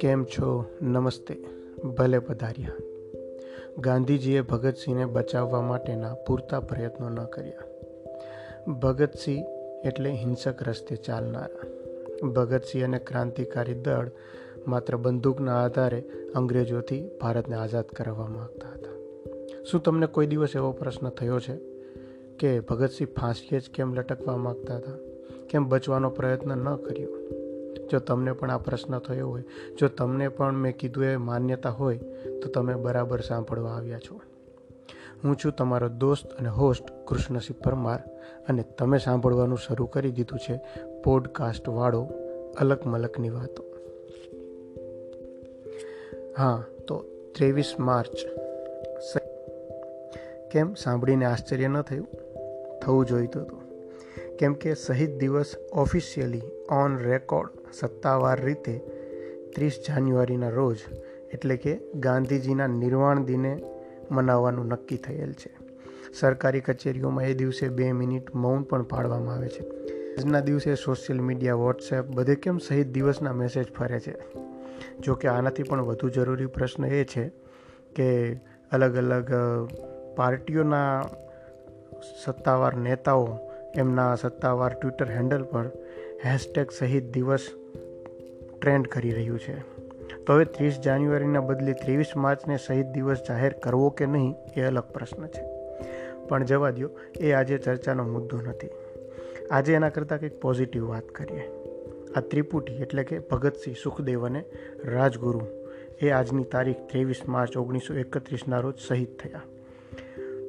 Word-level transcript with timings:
કેમ 0.00 0.24
છો? 0.24 0.64
નમસ્તે. 0.82 1.36
ભલે 1.98 2.18
પધાર્યા. 2.18 2.72
ગાંધીજીએ 3.78 4.40
ભગતસિંહને 4.40 5.04
બચાવવા 5.04 5.60
માટેના 5.60 6.14
પૂરતા 6.14 6.60
પ્રયત્નો 6.60 7.08
ન 7.08 7.24
કર્યા. 7.24 7.62
ભગતસિંહ 8.72 9.44
એટલે 9.84 10.10
હિંસક 10.10 10.68
રસ્તે 10.68 10.96
ચાલનારા. 10.96 11.66
ભગતસિંહ 12.28 12.84
અને 12.84 12.98
ક્રાંતિકારી 12.98 13.74
દળ 13.74 14.10
માત્ર 14.66 14.96
બંદૂકના 14.96 15.64
આધારે 15.64 16.00
અંગ્રેજોથી 16.34 17.10
ભારતને 17.20 17.56
આઝાદ 17.56 17.84
કરાવવા 17.84 18.26
માગતા 18.26 18.68
હતા. 18.68 18.90
શું 19.64 19.82
તમને 19.82 20.06
કોઈ 20.06 20.26
દિવસ 20.26 20.56
એવો 20.56 20.72
પ્રશ્ન 20.72 21.08
થયો 21.08 21.40
છે? 21.40 21.73
કે 22.38 22.60
ભગતસિંહ 22.60 23.20
ફાંસીએ 23.20 23.60
જ 23.60 23.70
કેમ 23.70 23.94
લટકવા 23.94 24.36
માગતા 24.36 24.76
હતા? 24.76 24.92
કેમ 25.50 25.68
બચવાનો 25.68 26.10
પ્રયત્ન 26.10 26.58
ન 26.58 26.76
કર્યો? 26.76 27.08
જો 27.92 27.98
તમને 27.98 28.32
પણ 28.32 28.50
આ 28.50 28.58
પ્રશ્ન 28.58 28.98
થયો 28.98 29.28
હોય, 29.28 29.44
જો 29.78 29.88
તમને 29.88 30.28
પણ 30.28 30.52
મેં 30.52 30.76
કીધું 30.76 31.04
એ 31.04 31.16
માન્યતા 31.16 31.70
હોય, 31.70 31.98
તો 32.42 32.48
તમે 32.48 32.74
બરાબર 32.74 33.20
સાંભળવા 33.20 33.70
આવ્યા 33.70 33.98
છો. 33.98 34.20
હું 35.24 35.36
છું 35.36 35.52
તમારો 35.52 35.88
દોસ્ત 35.88 36.26
અને 36.26 36.48
હોસ્ટ 36.48 36.84
કૃષ્ણસિંહ 37.06 37.62
પરમાર 37.64 37.98
અને 38.48 38.64
તમે 38.78 38.98
સાંભળવાનું 38.98 39.58
શરૂ 39.58 39.86
કરી 39.86 40.10
દીધું 40.10 40.38
છે 40.38 40.60
પોડકાસ્ટ 41.04 41.68
વાળો 41.68 42.08
અલગ 42.60 42.86
મલકની 42.86 43.30
વાતો. 43.30 43.64
હા, 46.38 46.64
તો 46.88 47.04
ત્રેવીસ 47.34 47.74
માર્ચ. 47.78 48.16
કેમ 50.50 50.74
સાંભળીને 50.74 51.24
આશ્ચર્ય 51.24 51.68
ન 51.68 51.82
થયું? 51.82 52.06
થવું 52.84 53.06
જોઈતું 53.06 53.42
હતું. 53.42 53.62
કેમ 54.38 54.54
કે 54.54 54.74
શહીદ 54.74 55.18
દિવસ 55.18 55.54
ઓફિશિયલી 55.72 56.42
ઓન 56.70 56.98
રેકોર્ડ 56.98 57.50
સત્તાવાર 57.72 58.44
રીતે 58.44 58.78
ત્રીસ 59.54 59.80
જાન્યુઆરીના 59.88 60.48
રોજ, 60.48 60.78
એટલે 61.32 61.56
કે 61.56 61.74
ગાંધીજીના 61.94 62.66
નિર્વાણ 62.66 63.24
દિને 63.24 63.52
મનાવવાનું 64.10 64.66
નક્કી 64.66 64.96
થયેલ 64.96 65.32
છે. 65.32 65.52
સરકારી 66.14 66.60
કચેરીઓમાં 66.60 67.24
એ 67.24 67.34
દિવસે 67.34 67.68
બે 67.68 67.92
મિનિટ 67.92 68.34
મૌન 68.34 68.62
પણ 68.62 68.82
પાડવામાં 68.82 69.34
આવે 69.34 69.48
છે. 69.48 69.68
આજના 70.16 70.40
દિવસે 70.40 70.74
સોશિયલ 70.74 71.20
મીડિયા, 71.20 71.54
વોટ્સએપ 71.54 72.10
બધે 72.14 72.34
કેમ 72.34 72.58
શહીદ 72.58 72.92
દિવસના 72.92 73.32
મેસેજ 73.32 73.72
ફરે 73.72 74.00
છે? 74.00 74.14
જો 75.00 75.14
કે 75.14 75.28
આનાથી 75.28 75.62
પણ 75.62 75.82
વધુ 75.82 76.08
જરૂરી 76.08 76.46
પ્રશ્ન 76.46 76.84
એ 76.84 77.04
છે 77.04 77.24
કે 77.96 78.08
અલગ 78.72 78.96
અલગ 78.96 79.32
પાર્ટીઓના 80.16 81.02
સત્તાવાર 82.24 82.76
નેતાઓ 82.76 83.38
એમના 83.76 84.14
સત્તાવાર 84.14 84.72
ટ્વિટર 84.72 85.10
હેન્ડલ 85.10 85.42
પર 85.42 85.64
હેશટેગ 86.24 86.70
શહીદ 86.70 87.12
દિવસ 87.12 87.48
ટ્રેન્ડ 88.60 88.86
કરી 88.86 89.10
રહ્યું 89.10 89.38
છે. 89.38 89.74
તો 90.24 90.32
હવે 90.32 90.44
ત્રીસ 90.44 90.80
જાન્યુઆરીના 90.80 91.40
બદલે 91.40 91.72
ત્રેવીસ 91.72 92.16
માર્ચને 92.16 92.56
શહીદ 92.56 92.86
દિવસ 92.86 93.18
જાહેર 93.28 93.52
કરવો 93.52 93.90
કે 93.90 94.06
નહીં 94.06 94.34
એ 94.56 94.62
અલગ 94.62 94.82
પ્રશ્ન 94.82 95.26
છે. 95.26 95.42
પણ 96.28 96.44
જવા 96.44 96.70
દો 96.70 96.90
એ 97.20 97.32
આજે 97.32 97.58
ચર્ચાનો 97.58 98.04
મુદ્દો 98.04 98.40
નથી. 98.40 98.68
આજે 99.50 99.74
એના 99.74 99.88
કરતાં 99.88 100.18
કંઈક 100.18 100.40
પોઝિટિવ 100.40 100.88
વાત 100.88 101.08
કરીએ. 101.08 101.42
આ 102.16 102.20
ત્રિપુટી 102.20 102.72
એટલે 102.72 103.04
કે 103.04 103.18
ભગતસિંહ 103.18 103.76
સુખદેવ 103.82 104.26
અને 104.26 104.44
રાજગુરુ 104.84 105.42
એ 106.02 106.10
આજની 106.10 106.44
તારીખ 106.44 106.76
ત્રેવીસ 106.76 107.20
માર્ચ 107.28 107.56
ઓગણીસો 107.56 107.94
એકત્રીસના 107.94 108.60
રોજ 108.60 108.74
શહીદ 108.78 109.08
થયા. 109.18 109.42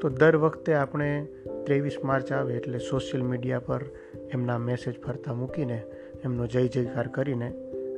તો 0.02 0.10
દર 0.10 0.38
વખતે 0.38 0.74
આપણે 0.74 1.28
ત્રેવીસ 1.64 1.98
માર્ચ 2.04 2.32
આવે 2.32 2.54
એટલે 2.54 2.78
સોશિયલ 2.78 3.24
મીડિયા 3.24 3.60
પર 3.60 3.82
એમના 4.32 4.58
મેસેજ 4.58 5.00
ફરતા 5.00 5.34
મૂકીને 5.34 5.84
એમનો 6.24 6.48
જય 6.48 6.68
જયકાર 6.68 7.08
કરીને 7.08 7.54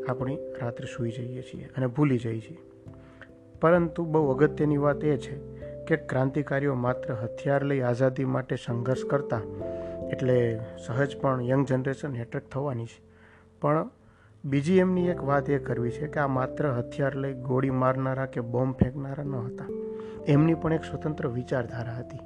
આપણી 0.10 0.38
રાત્રે 0.62 0.88
સૂઈ 0.98 1.12
જઈએ 1.12 1.42
છીએ 1.42 1.70
અને 1.78 1.88
ભૂલી 1.88 2.18
જઈએ 2.18 2.40
છીએ. 2.40 2.58
પરંતુ 3.62 4.06
બહુ 4.06 4.32
અગત્યની 4.32 4.78
વાત 4.78 5.04
એ 5.04 5.18
છે 5.18 5.36
કે 5.88 5.96
ક્રાંતિકારીઓ 5.96 6.74
માત્ર 6.74 7.14
હથિયાર 7.14 7.64
લઈ 7.64 7.82
આઝાદી 7.82 8.26
માટે 8.26 8.56
સંઘર્ષ 8.56 9.06
કરતા 9.06 9.42
એટલે 10.12 10.60
સહજ 10.88 11.18
પણ 11.18 11.42
યંગ 11.42 11.66
જનરેશન 11.66 12.16
હેઠળ 12.16 12.40
થવાની 12.40 12.86
છે. 12.86 13.02
પણ 13.62 13.90
બીજી 14.46 14.78
એમની 14.78 15.08
એક 15.08 15.24
વાત 15.24 15.50
એ 15.50 15.58
કરવી 15.58 15.92
છે 15.92 16.08
કે 16.08 16.20
આ 16.20 16.28
માત્ર 16.28 16.70
હથિયાર 16.72 17.16
લઈ 17.16 17.34
ગોળી 17.34 17.70
મારનારા 17.70 18.26
કે 18.26 18.42
બોમ્બ 18.42 18.76
ફેંકનારા 18.76 19.24
ન 19.24 19.36
હતા. 19.36 19.66
એમની 20.28 20.54
પણ 20.54 20.74
એક 20.74 20.84
સ્વતંત્ર 20.84 21.28
વિચારધારા 21.28 21.94
હતી, 21.94 22.20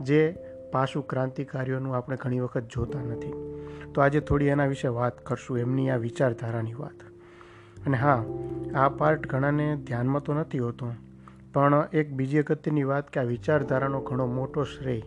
જે 0.00 0.36
પાછું 0.72 1.06
ક્રાંતિકારીઓનું 1.06 1.96
આપણે 1.96 2.16
ઘણી 2.16 2.40
વખત 2.40 2.62
જોતા 2.74 3.02
નથી. 3.02 3.32
તો 3.94 4.00
આજે 4.00 4.20
થોડી 4.20 4.46
એના 4.46 4.66
વિશે 4.66 4.88
વાત 4.88 5.26
કરશું, 5.26 5.58
એમની 5.58 5.90
આ 5.90 5.96
વિચારધારાની 5.96 6.74
વાત. 6.74 7.02
અને 7.86 7.96
હા, 7.96 8.24
આ 8.74 8.88
પાર્ટ 8.88 9.26
ઘણાને 9.26 9.76
ધ્યાનમાં 9.76 10.22
તો 10.22 10.34
નથી 10.34 10.58
હોતો, 10.58 10.92
પણ 11.52 11.88
એક 11.92 12.12
બીજી 12.12 12.38
અગત્યની 12.38 12.84
વાત 12.84 13.10
કે 13.10 13.20
આ 13.20 13.22
વિચારધારાનો 13.22 14.00
ઘણો 14.00 14.26
મોટો 14.26 14.64
શ્રેય 14.64 15.02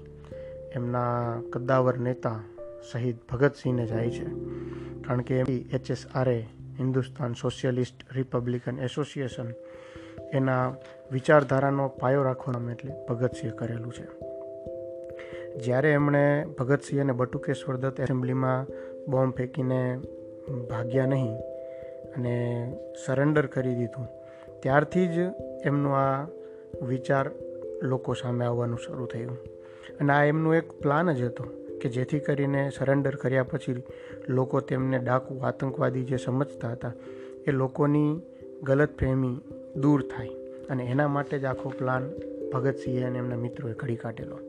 એમના 0.72 1.41
કદ્દાવર 1.53 1.97
નેતા 1.97 2.40
શહીદ 2.91 3.16
ભગતસિંહને 3.31 3.85
જાય 3.85 4.09
છે. 4.09 4.25
કારણ 5.07 5.22
કે 5.22 5.40
HSRA 5.73 6.46
Hindustan 6.79 7.34
socialist 7.34 8.03
republican 8.12 8.79
association 8.79 9.46
એના 10.35 10.75
વિચારધારાનો 11.12 11.88
પાયો 11.88 12.23
રાખવાનું 12.23 12.72
એટલે 12.72 12.94
ભગતસિંહે 13.09 13.57
કરેલું 13.57 13.94
છે. 13.94 14.06
જ્યારે 15.59 15.91
એમણે 15.91 16.46
ભગતસિંહ 16.59 17.01
અને 17.01 17.13
બટુકેશ્વર 17.13 17.78
દત્ત 17.78 18.00
એસેમ્બલીમાં 18.00 18.72
બોમ્બ 19.12 19.34
ફેંકીને 19.34 20.00
ભાગ્યા 20.69 21.06
નહીં 21.06 21.38
અને 22.16 22.35
સરેન્ડર 23.06 23.46
કરી 23.46 23.75
દીધું, 23.75 24.07
ત્યારથી 24.59 25.07
જ 25.07 25.19
એમનો 25.66 25.91
આ 25.91 26.28
વિચાર 26.81 27.31
લોકો 27.81 28.13
સામે 28.13 28.46
આવવાનું 28.46 28.79
શરૂ 28.79 29.06
થયું. 29.06 29.38
અને 30.00 30.13
આ 30.13 30.23
એમનું 30.23 30.56
એક 30.56 30.72
પ્લાન 30.72 31.12
જ 31.12 31.22
હતો 31.22 31.44
કે 31.81 31.90
જેથી 31.90 32.19
કરીને 32.19 32.69
સરેન્ડર 32.78 33.16
કર્યા 33.16 33.44
પછી 33.44 33.84
લોકો 34.29 34.59
તેમને 34.59 35.00
ડાકુ 35.00 35.38
આતંકવાદી 35.38 36.03
જે 36.03 36.17
સમજતા 36.17 36.72
હતા 36.72 36.94
એ 37.47 37.52
લોકોની 37.52 38.22
ગલતફહેમી 38.63 39.38
દૂર 39.81 40.02
થાય 40.02 40.30
અને 40.69 40.84
એના 40.84 41.08
માટે 41.08 41.40
જ 41.40 41.46
આખો 41.46 41.69
પ્લાન 41.69 42.03
ભગતસિંહે 42.53 43.03
અને 43.03 43.18
એમના 43.18 43.36
મિત્રોએ 43.36 43.74
ઘડી 43.74 43.96
કાઢેલો. 43.96 44.40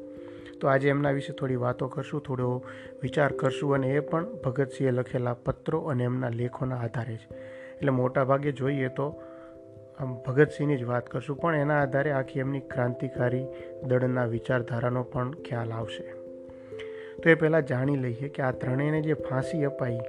તો 0.60 0.68
આજે 0.68 0.88
એમના 0.88 1.10
વિશે 1.10 1.32
થોડી 1.32 1.56
વાતો 1.56 1.88
કરશું, 1.88 2.22
થોડો 2.22 2.62
વિચાર 3.02 3.32
કરશું 3.32 3.74
અને 3.74 3.88
એ 3.88 4.00
પણ 4.00 4.26
ભગતસિંહે 4.44 4.90
લખેલા 4.90 5.34
પત્રો 5.34 5.80
અને 5.80 6.04
એમના 6.04 6.28
લેખોના 6.28 6.76
આધારે 6.76 7.14
જ. 7.14 7.20
એટલે 7.78 7.90
મોટા 7.90 8.24
ભાગે 8.24 8.52
જોઈએ 8.52 8.88
તો 8.88 9.06
આમ 9.98 10.14
ભગતસિંહની 10.14 10.76
જ 10.76 10.82
વાત 10.82 11.08
કરશું, 11.08 11.36
પણ 11.36 11.54
એના 11.54 11.80
આધારે 11.82 12.12
આખી 12.12 12.38
એમની 12.38 12.60
ક્રાંતિકારી 12.60 13.46
દળના 13.84 14.24
વિચારધારાનો 14.24 15.02
પણ 15.02 15.30
ખ્યાલ 15.30 15.72
આવશે. 15.72 16.04
તો 17.22 17.30
એ 17.30 17.34
પહેલાં 17.34 17.66
જાણી 17.66 17.96
લઈએ 17.96 18.28
કે 18.28 18.42
આ 18.42 18.50
ત્રણેયને 18.50 19.00
જે 19.00 19.14
ફાંસી 19.14 19.64
અપાઈ 19.64 20.00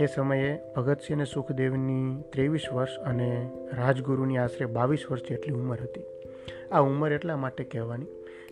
એ 0.00 0.06
સમયે 0.06 0.58
ભગતસિંહ 0.76 1.16
અને 1.16 1.24
સુખદેવની 1.24 2.22
ત્રેવીસ 2.32 2.66
વર્ષ 2.72 2.98
અને 3.04 3.50
રાજગુરુની 3.72 4.38
આશરે 4.38 4.66
બાવીસ 4.66 5.04
વર્ષ 5.10 5.22
જેટલી 5.28 5.54
ઉંમર 5.54 5.78
હતી. 5.82 6.00
આ 6.72 6.80
ઉંમર 6.80 7.12
એટલા 7.12 7.36
માટે 7.36 7.64
કહેવાની 7.64 8.06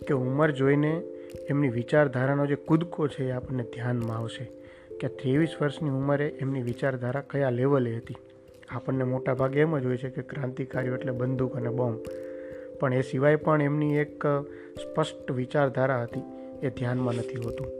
કે 0.07 0.13
ઉંમર 0.13 0.51
જોઈને 0.51 1.01
એમની 1.49 1.69
વિચારધારાનો 1.69 2.45
જે 2.45 2.55
કૂદકો 2.55 3.07
છે 3.07 3.27
એ 3.27 3.31
આપણને 3.31 3.63
ધ્યાનમાં 3.63 4.17
આવશે 4.17 4.51
કે 4.99 5.07
ત્રેવીસ 5.07 5.55
વર્ષની 5.61 5.89
ઉંમરે 5.89 6.27
એમની 6.27 6.61
વિચારધારા 6.61 7.21
કયા 7.21 7.49
લેવલે 7.49 7.97
હતી. 7.97 8.15
આપણને 8.69 9.03
મોટા 9.03 9.33
ભાગે 9.33 9.59
એમ 9.59 9.79
જ 9.79 9.85
હોય 9.85 9.97
છે 9.97 10.09
કે 10.09 10.21
ક્રાંતિકારીઓ 10.21 10.95
એટલે 10.95 11.11
બંદૂક 11.11 11.55
અને 11.55 11.69
બોમ્બ. 11.69 11.99
પણ 12.79 12.93
એ 12.93 13.01
સિવાય 13.01 13.35
પણ 13.35 13.61
એમની 13.61 13.95
એક 13.95 14.23
સ્પષ્ટ 14.83 15.31
વિચારધારા 15.31 16.03
હતી, 16.03 16.23
એ 16.63 16.69
ધ્યાનમાં 16.69 17.13
નથી 17.13 17.35
હોતું. 17.35 17.76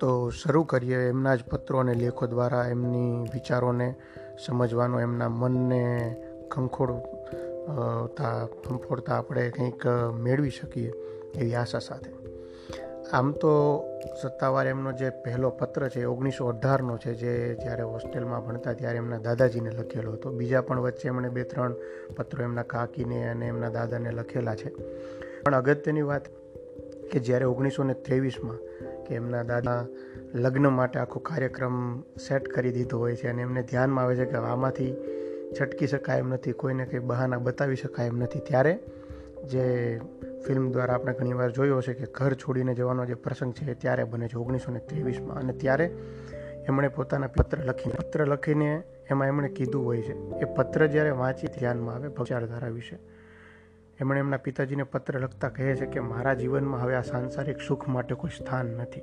તો 0.00 0.30
શરૂ 0.30 0.64
કરીએ 0.64 1.08
એમના 1.08 1.34
જ 1.34 1.44
પત્રો 1.44 1.78
અને 1.78 1.94
લેખો 1.94 2.26
દ્વારા 2.26 2.66
એમની 2.66 3.22
વિચારોને 3.32 3.94
સમજવાનો, 4.46 5.00
એમના 5.00 5.28
મનને 5.28 6.16
ખંખોળતા 6.50 8.46
ખંખોળતા 8.46 9.14
આપણે 9.14 9.50
કંઈક 9.50 9.86
મેળવી 10.20 10.50
શકીએ 10.50 10.92
એવી 11.34 11.54
આશા 11.54 11.78
સાથે. 11.78 12.10
આમ 13.12 13.32
તો 13.32 13.82
સત્તાવાર 14.22 14.66
એમનો 14.66 14.92
જે 14.92 15.10
પહેલો 15.10 15.50
પત્ર 15.50 15.88
છે, 15.88 16.04
ઓગણીસો 16.04 16.46
અઢારનો 16.46 16.96
છે, 16.96 17.14
જે 17.14 17.54
જ્યારે 17.62 17.82
હોસ્ટેલમાં 17.82 18.46
ભણતા 18.46 18.72
ત્યારે 18.72 18.96
એમના 18.96 19.18
દાદાજીને 19.18 19.70
લખેલો 19.70 20.12
હતો. 20.12 20.30
બીજા 20.30 20.60
પણ 20.60 20.80
વચ્ચે 20.80 21.08
એમણે 21.08 21.28
બે, 21.28 21.42
ત્રણ 21.42 21.74
પત્રો 22.16 22.44
એમના 22.44 22.62
કાકીને 22.62 23.28
અને 23.28 23.46
એમના 23.46 23.68
દાદાને 23.68 24.10
લખેલા 24.10 24.54
છે. 24.54 24.68
પણ 25.42 25.54
અગત્યની 25.54 26.02
વાત 26.02 26.28
કે 27.12 27.18
જ્યારે 27.18 27.44
ઓગણીસો 27.44 27.84
ને 27.84 27.94
ત્રેવીસમાં 27.94 28.58
કે 29.06 29.14
એમના 29.14 29.42
દાદા 29.42 29.86
લગ્ન 30.34 30.68
માટે 30.68 30.98
આખો 30.98 31.20
કાર્યક્રમ 31.20 32.00
સેટ 32.00 32.48
કરી 32.48 32.72
દીધો 32.72 32.98
હોય 32.98 33.16
છે 33.16 33.28
અને 33.28 33.42
એમને 33.42 33.62
ધ્યાનમાં 33.62 34.04
આવે 34.04 34.16
છે 34.16 34.24
કે 34.24 34.36
આમાંથી 34.36 34.94
છટકી 35.60 35.86
શકાય 35.86 36.18
એમ 36.18 36.28
નથી, 36.28 36.52
કોઈને 36.52 36.84
કંઈ 36.84 37.00
બહાના 37.00 37.38
બતાવી 37.38 37.76
શકાય 37.76 38.06
એમ 38.06 38.18
નથી. 38.18 38.38
ત્યારે 38.38 38.78
જે 39.44 39.64
ફિલ્મ 40.46 40.70
દ્વારા 40.70 40.94
આપણે 40.94 41.12
ઘણીવાર 41.12 41.50
જોયો 41.50 41.80
છે 41.80 41.94
કે 41.94 42.06
ઘર 42.14 42.34
છોડીને 42.34 42.74
જવાનો 42.74 43.06
જે 43.06 43.14
પ્રસંગ 43.14 43.52
છે 43.52 43.74
ત્યારે 43.74 44.04
બને 44.04 44.28
છે 44.28 44.38
ઓગણીસો 44.38 44.72
ને 44.72 44.78
ત્રેવીસમાં 44.78 45.38
અને 45.38 45.52
ત્યારે 45.52 45.86
એમણે 46.68 46.88
પોતાના 46.88 47.26
પત્ર 47.26 47.58
લખીને 47.58 47.94
પત્ર 47.94 48.26
લખીને 48.26 48.82
એમાં 49.10 49.28
એમણે 49.28 49.48
કીધું 49.48 49.84
હોય 49.84 50.02
છે. 50.02 50.14
એ 50.40 50.44
પત્ર 50.44 50.86
જ્યારે 50.86 51.10
વાંચી 51.10 51.46
ધ્યાનમાં 51.46 51.94
આવે 51.94 52.08
વિચારધારા 52.08 52.68
વિશે 52.68 52.98
એમણે 54.00 54.18
એમના 54.18 54.36
પિતાજીને 54.36 54.82
પત્ર 54.82 55.20
લખતા 55.20 55.48
કહે 55.48 55.76
છે 55.76 55.86
કે 55.86 56.00
મારા 56.00 56.34
જીવનમાં 56.34 56.80
હવે 56.80 56.94
આ 56.94 57.02
સાંસારિક 57.02 57.56
સુખ 57.68 57.88
માટે 57.88 58.14
કોઈ 58.14 58.30
સ્થાન 58.38 58.66
નથી. 58.66 59.00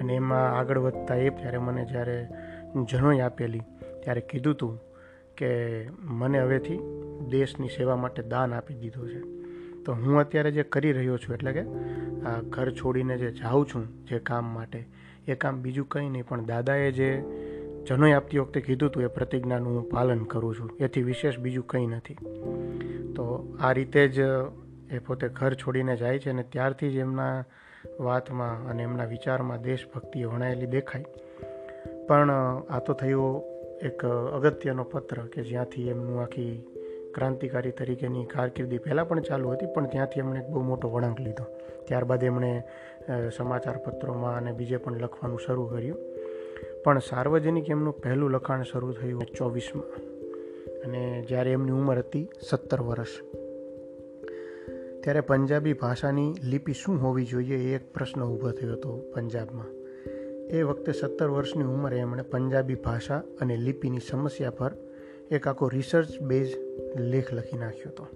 અને 0.00 0.14
એમાં 0.14 0.58
આગળ 0.58 0.78
વધતા 0.78 1.14
એ 1.14 1.28
ત્યારે 1.30 1.58
મને 1.58 1.84
જ્યારે 1.84 2.28
જનોઈ 2.86 3.20
આપેલી, 3.20 3.60
ત્યારે 4.00 4.20
કીધું 4.20 4.54
હતું 4.54 4.80
કે 5.36 5.50
મને 6.00 6.40
હવેથી 6.40 6.78
દેશની 7.30 7.68
સેવા 7.68 7.96
માટે 7.96 8.22
દાન 8.22 8.54
આપી 8.54 8.74
દીધું 8.74 9.08
છે. 9.08 9.20
તો 9.82 9.92
હું 9.92 10.18
અત્યારે 10.18 10.50
જે 10.50 10.62
કરી 10.62 10.92
રહ્યો 10.92 11.18
છું, 11.18 11.34
એટલે 11.34 11.52
કે 11.52 11.62
આ 12.26 12.40
ઘર 12.40 12.70
છોડીને 12.70 13.18
જે 13.18 13.30
જાઉં 13.30 13.66
છું 13.66 14.06
જે 14.06 14.18
કામ 14.18 14.44
માટે, 14.44 14.86
એ 15.28 15.34
કામ 15.34 15.62
બીજું 15.62 15.88
કંઈ 15.88 16.08
નહીં, 16.08 16.26
પણ 16.26 16.44
દાદાએ 16.44 16.92
જે 16.92 17.24
જનોઈ 17.88 18.12
આપતી 18.12 18.38
વખતે 18.38 18.60
કીધું 18.60 18.88
હતું 18.88 19.02
એ 19.02 19.06
પ્રતિજ્ઞાનું 19.06 19.76
હું 19.76 19.90
પાલન 19.90 20.24
કરું 20.24 20.54
છું. 20.54 20.70
એથી 20.80 21.02
વિશેષ 21.02 21.38
બીજું 21.38 21.66
કંઈ 21.66 21.86
નથી. 21.86 22.16
તો 23.16 23.24
આ 23.60 23.72
રીતે 23.72 24.08
જ 24.08 24.20
એ 24.90 24.98
પોતે 24.98 25.28
ઘર 25.28 25.54
છોડીને 25.54 25.96
જાય 25.96 26.18
છે 26.18 26.30
અને 26.30 26.42
ત્યારથી 26.42 26.90
જ 26.90 26.96
એમના 26.96 27.44
વાતમાં 28.00 28.68
અને 28.68 28.82
એમના 28.82 29.04
વિચારમાં 29.04 29.62
દેશભક્તિ 29.62 30.24
વણાયેલી 30.24 30.66
દેખાય. 30.66 31.04
પણ 32.08 32.30
આ 32.70 32.78
તો 32.86 32.92
થયો 32.92 33.26
એક 33.82 34.04
અગત્યનો 34.34 34.84
પત્ર 34.84 35.18
કે 35.26 35.42
જ્યાંથી 35.42 35.88
એમનું 35.88 36.22
આખી 36.22 36.52
ક્રાંતિકારી 37.14 37.70
તરીકેની 37.70 38.24
કારકિર્દી 38.24 38.78
પહેલાં 38.78 39.08
પણ 39.08 39.20
ચાલુ 39.20 39.50
હતી, 39.50 39.66
પણ 39.74 39.86
ત્યાંથી 39.86 40.20
એમણે 40.20 40.40
એક 40.40 40.48
બહુ 40.48 40.62
મોટો 40.62 40.88
વળાંક 40.88 41.20
લીધો. 41.20 41.44
ત્યારબાદ 41.86 42.24
એમણે 42.24 42.62
સમાચાર 43.36 43.76
પત્રોમાં 43.76 44.36
અને 44.36 44.52
બીજે 44.52 44.76
પણ 44.76 44.98
લખવાનું 44.98 45.44
શરૂ 45.46 45.66
કર્યું. 45.66 45.98
પણ 46.84 46.98
સાર્વજનિક 46.98 47.70
એમનું 47.70 48.00
પહેલું 48.00 48.30
લખાણ 48.30 48.62
શરૂ 48.62 48.92
થયું 48.92 49.22
ચોવીસમાં. 49.38 50.13
અને 50.84 51.24
જ્યારે 51.28 51.52
એમની 51.52 51.72
ઉંમર 51.72 51.98
હતી 51.98 52.28
સત્તર 52.50 52.80
વર્ષ. 52.80 53.08
ત્યારે 55.02 55.20
પંજાબી 55.20 55.72
ભાષાની 55.72 56.34
લિપિ 56.42 56.72
શું 56.72 57.02
હોવી 57.02 57.24
જોઈએ 57.24 57.56
એ 57.56 57.74
એક 57.74 57.92
પ્રશ્ન 57.92 58.22
ઊભો 58.22 58.50
થયો 58.50 58.72
હતો 58.72 58.96
પંજાબમાં. 59.14 59.66
એ 60.44 60.62
વખતે 60.62 60.92
સત્તર 60.92 61.28
વર્ષની 61.28 61.64
ઉંમરે 61.64 61.98
એમણે 61.98 62.22
પંજાબી 62.22 62.74
ભાષા 62.74 63.22
અને 63.40 63.56
લિપિની 63.56 63.98
સમસ્યા 64.10 64.50
પર 64.50 64.72
એક 65.30 65.48
આખો 65.48 65.68
રિસર્ચ 65.68 66.20
બેઝ 66.20 66.54
લેખ 66.96 67.32
લખી 67.32 67.58
નાખ્યો 67.58 67.88
હતો. 67.88 68.06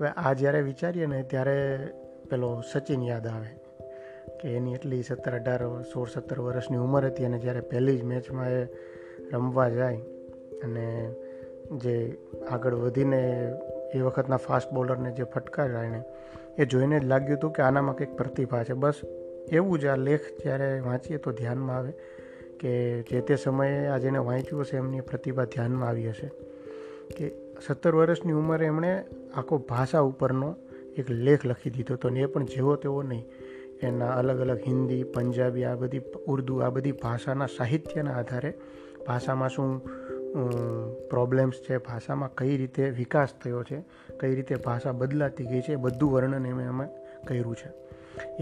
હવે 0.00 0.08
આ 0.08 0.32
જ્યારે 0.32 0.62
વિચારીએ 0.62 1.06
ને 1.06 1.22
ત્યારે 1.22 1.88
પેલો 2.30 2.62
સચિન 2.72 3.02
યાદ 3.02 3.26
આવે 3.26 3.62
કે 4.42 4.48
એની 4.48 4.74
એટલી 4.74 5.02
સત્તર 5.02 5.32
અઢાર, 5.32 5.82
સોળ, 5.82 6.08
સત્તર 6.08 6.40
વર્ષની 6.40 6.76
ઉંમર 6.76 7.04
હતી 7.04 7.24
અને 7.24 7.38
જ્યારે 7.38 7.60
પહેલી 7.60 7.98
જ 7.98 8.04
મેચમાં 8.04 8.50
એ 8.50 8.66
રમવા 9.32 9.68
જાય 9.68 9.96
અને 10.64 11.14
જે 11.78 12.18
આગળ 12.50 12.74
વધીને 12.74 13.52
એ 13.94 14.00
વખતના 14.00 14.36
ફાસ્ટ 14.36 14.72
બોલરને 14.72 15.12
જે 15.12 15.24
ફટકાર્યા 15.24 15.82
એણે 15.82 16.02
એ 16.58 16.64
જોઈને 16.64 17.00
જ 17.00 17.04
લાગ્યું 17.04 17.38
હતું 17.38 17.52
કે 17.52 17.62
આનામાં 17.62 17.96
કંઈક 17.96 18.16
પ્રતિભા 18.16 18.64
છે. 18.64 18.72
બસ 18.72 18.94
એવું 19.52 19.78
જ 19.78 19.86
આ 19.86 19.96
લેખ 19.96 20.20
જ્યારે 20.42 20.80
વાંચીએ 20.80 21.16
તો 21.16 21.32
ધ્યાનમાં 21.32 21.76
આવે 21.76 21.92
કે 22.60 23.02
જે 23.02 23.20
તે 23.20 23.36
સમયે 23.36 23.86
આ 23.86 23.98
જેને 23.98 24.18
વાંચ્યું 24.18 24.62
હશે, 24.62 24.76
એમની 24.76 25.00
પ્રતિભા 25.00 25.44
ધ્યાનમાં 25.44 25.88
આવી 25.88 26.10
હશે. 26.10 26.30
કે 27.16 27.32
સત્તર 27.66 27.94
વર્ષની 27.94 28.32
ઉંમરે 28.32 28.66
એમણે 28.66 29.04
આખો 29.36 29.58
ભાષા 29.58 30.00
ઉપરનો 30.00 30.54
એક 30.96 31.10
લેખ 31.10 31.46
લખી 31.46 31.70
દીધો 31.70 31.94
હતો 31.94 32.08
ને 32.08 32.20
એ 32.20 32.26
પણ 32.26 32.44
જેવો 32.44 32.76
તેવો 32.76 33.02
નહીં. 33.02 33.24
એના 33.82 34.06
અલગ 34.06 34.40
અલગ 34.40 34.58
હિન્દી, 34.66 35.04
પંજાબી, 35.04 35.64
આ 35.64 35.74
બધી 35.74 36.00
ઉર્દુ, 36.26 36.58
આ 36.58 36.68
બધી 36.68 36.92
ભાષાના 36.92 37.46
સાહિત્યના 37.46 38.12
આધારે 38.12 38.54
ભાષામાં 39.06 39.48
શું 39.48 39.82
પ્રોબ્લેમ્સ 41.10 41.54
છે, 41.54 41.78
ભાષામાં 41.78 42.30
કઈ 42.34 42.56
રીતે 42.56 42.90
વિકાસ 42.90 43.28
થયો 43.44 43.62
છે, 43.62 43.84
કઈ 44.20 44.34
રીતે 44.34 44.54
ભાષા 44.54 44.92
બદલાતી 44.92 45.46
ગઈ 45.46 45.60
છે 45.60 45.76
બધું 45.76 46.12
વર્ણન 46.12 46.46
એમણે 46.46 46.64
એમાં 46.64 46.88
કર્યું 47.26 47.56
છે. 47.56 47.82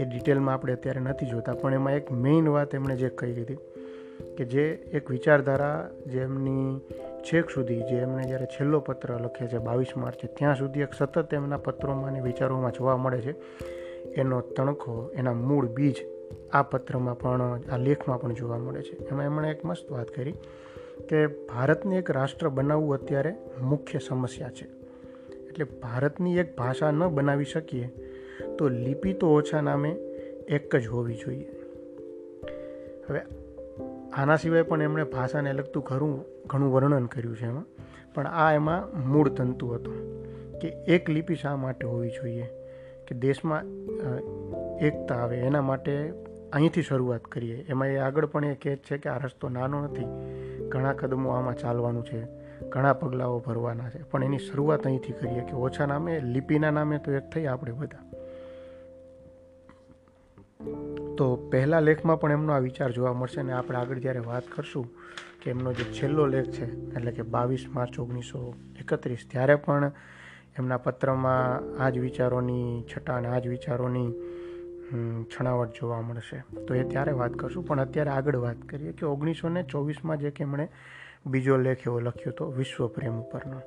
એ 0.01 0.05
ડિટેલમાં 0.05 0.55
આપણે 0.55 0.73
અત્યારે 0.73 0.99
નથી 0.99 1.25
જોતા, 1.25 1.53
પણ 1.53 1.73
એમાં 1.73 1.93
એક 1.93 2.11
મેઇન 2.11 2.47
વાત 2.47 2.75
એમણે 2.75 2.95
જે 2.95 3.09
કહી 3.09 3.41
હતી 3.41 3.55
કે 4.37 4.45
જે 4.45 4.63
એક 4.71 5.11
વિચારધારા 5.11 5.89
જે 6.07 6.19
એમની 6.19 6.79
છેક 7.23 7.49
સુધી, 7.49 7.81
જે 7.81 7.95
એમને 7.95 8.23
જ્યારે 8.23 8.45
છેલ્લો 8.45 8.79
પત્ર 8.79 9.19
લખે 9.19 9.47
છે, 9.47 9.57
બાવીસ 9.57 9.97
માર્ચે 9.97 10.27
ત્યાં 10.27 10.55
સુધી 10.55 10.79
એક 10.79 10.93
સતત 10.93 11.33
એમના 11.33 11.57
પત્રોમાં 11.57 12.07
અને 12.07 12.21
વિચારોમાં 12.21 12.71
જોવા 12.71 12.97
મળે 12.97 13.21
છે. 13.21 13.35
એનો 14.13 14.41
તણખો, 14.41 15.09
એના 15.13 15.33
મૂળ 15.33 15.67
બીજ 15.67 15.95
આ 16.53 16.63
પત્રમાં 16.63 17.17
પણ, 17.17 17.61
આ 17.71 17.77
લેખમાં 17.77 18.21
પણ 18.21 18.33
જોવા 18.33 18.57
મળે 18.57 18.81
છે. 18.81 19.07
એમાં 19.07 19.25
એમણે 19.25 19.51
એક 19.51 19.65
મસ્ત 19.65 19.91
વાત 19.91 20.07
કરી. 20.07 20.33
કે 21.09 21.27
ભારતને 21.27 21.97
એક 21.97 22.11
રાષ્ટ્ર 22.11 22.49
બનાવવું 22.49 22.93
અત્યારે 22.93 23.35
મુખ્ય 23.61 23.99
સમસ્યા 23.99 24.49
છે. 24.49 24.65
એટલે 25.47 25.65
ભારતની 25.65 26.37
એક 26.37 26.57
ભાષા 26.57 26.91
ન 26.91 27.07
બનાવી 27.07 27.45
શકીએ, 27.45 27.87
તો 28.57 28.69
લિપિ 28.69 29.13
તો 29.13 29.27
ઓછા 29.27 29.61
નામે 29.61 29.89
એક 30.47 30.75
જ 30.75 30.87
હોવી 30.87 31.15
જોઈએ. 31.15 31.49
હવે 33.09 33.21
આના 34.13 34.35
સિવાય 34.35 34.61
પણ 34.61 34.81
એમણે 34.81 35.03
ભાષાને 35.03 35.53
લગતું 35.53 35.83
ઘણું 35.83 36.25
ઘણું 36.47 36.73
વર્ણન 36.73 37.05
કર્યું 37.05 37.37
છે 37.37 37.45
એમાં. 37.45 37.65
પણ 38.13 38.27
આ 38.27 38.53
એમાં 38.53 39.11
મૂળ 39.11 39.29
તંતુ 39.29 39.67
હતો 39.67 39.91
કે 40.61 40.67
એક 40.67 41.09
લિપિ 41.09 41.35
શા 41.35 41.55
માટે 41.55 41.87
હોવી 41.87 42.09
જોઈએ? 42.09 42.47
કે 43.07 43.15
દેશમાં 43.15 43.63
એકતા 44.81 45.15
આવે, 45.15 45.37
એના 45.37 45.61
માટે 45.61 46.13
અહીંથી 46.53 46.81
શરૂઆત 46.81 47.21
કરીએ. 47.21 47.65
એમાં 47.69 47.87
એ 47.87 47.97
આગળ 47.97 48.25
પણ 48.25 48.45
એ 48.45 48.55
કહે 48.55 48.75
છે 48.75 48.97
કે 48.97 49.09
આ 49.09 49.17
રસ્તો 49.17 49.49
નાનો 49.49 49.83
નથી. 49.83 50.05
ઘણા 50.69 50.93
કદમો 50.93 51.29
આમાં 51.29 51.57
ચાલવાનું 51.57 52.05
છે. 52.05 52.27
ઘણા 52.69 52.93
પગલાઓ 52.93 53.39
ભરવાના 53.39 53.89
છે. 53.89 54.03
પણ 54.03 54.23
એની 54.23 54.39
શરૂઆત 54.39 54.85
અહીંથી 54.85 55.13
કરીએ 55.13 55.41
કે 55.41 55.51
ઓછા 55.51 55.85
નામે, 55.85 56.19
લિપિના 56.19 56.71
નામે 56.71 56.97
તો 56.97 57.11
એક 57.11 57.29
થઈ 57.29 57.45
આપણે 57.45 57.71
બધા. 57.71 57.97
તો 61.17 61.49
પહેલા 61.51 61.79
લેખમાં 61.79 62.19
પણ 62.19 62.31
એમનો 62.31 62.53
આ 62.53 62.57
વિચાર 62.57 62.91
જોવા 62.91 63.13
મળશે 63.13 63.39
અને 63.39 63.53
આપણે 63.53 63.77
આગળ 63.77 63.97
જ્યારે 63.97 64.19
વાત 64.19 64.43
કરશું 64.55 64.89
કે 65.41 65.49
એમનો 65.49 65.73
જે 65.73 65.83
છેલ્લો 65.83 66.25
લેખ 66.25 66.45
છે, 66.45 66.93
એટલે 66.93 67.11
કે 67.11 67.21
બાવીસ 67.21 67.65
માર્ચ 67.73 67.99
ઓગણીસો 67.99 68.55
એકત્રીસ, 68.79 69.27
ત્યારે 69.29 69.55
પણ 69.55 69.91
એમના 70.57 70.77
પત્રમાં 70.77 71.63
આ 71.83 71.89
જ 71.89 71.97
વિચારોની 71.97 72.83
છટા 72.83 73.15
અને 73.15 73.27
આ 73.27 73.39
જ 73.39 73.47
વિચારોની 73.47 74.13
છણાવટ 75.23 75.69
જોવા 75.69 76.01
મળશે. 76.01 76.63
તો 76.67 76.75
એ 76.75 76.83
ત્યારે 76.83 77.11
વાત 77.11 77.31
કરશું. 77.31 77.65
પણ 77.65 77.79
અત્યારે 77.79 78.09
આગળ 78.09 78.35
વાત 78.35 78.55
કરીએ 78.69 78.91
કે 78.91 79.05
ઓગણીસો 79.05 79.49
ને 79.49 79.63
ચોવીસમાં 79.63 80.17
જે 80.17 80.31
કે 80.31 80.43
એમણે 80.43 80.67
બીજો 81.25 81.57
લેખ 81.57 81.77
એવો 81.79 81.99
લખ્યો 81.99 82.33
હતો 82.33 82.51
વિશ્વ 82.51 82.87
પ્રેમ 82.87 83.21
ઉપરનો. 83.21 83.61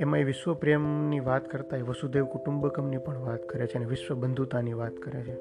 એમાં 0.00 0.18
એ 0.18 0.24
વિશ્વ 0.24 0.54
પ્રેમની 0.54 1.20
વાત 1.20 1.50
કરતા 1.50 1.76
એ 1.76 1.82
વસુદેવ 1.82 2.24
કુટુંબકમની 2.24 2.98
પણ 2.98 3.18
વાત 3.18 3.48
કરે 3.48 3.66
છે 3.66 3.74
અને 3.74 3.84
વિશ્વ 3.84 4.14
બંધુતાની 4.14 4.72
વાત 4.72 4.92
કરે 4.92 5.22
છે. 5.22 5.34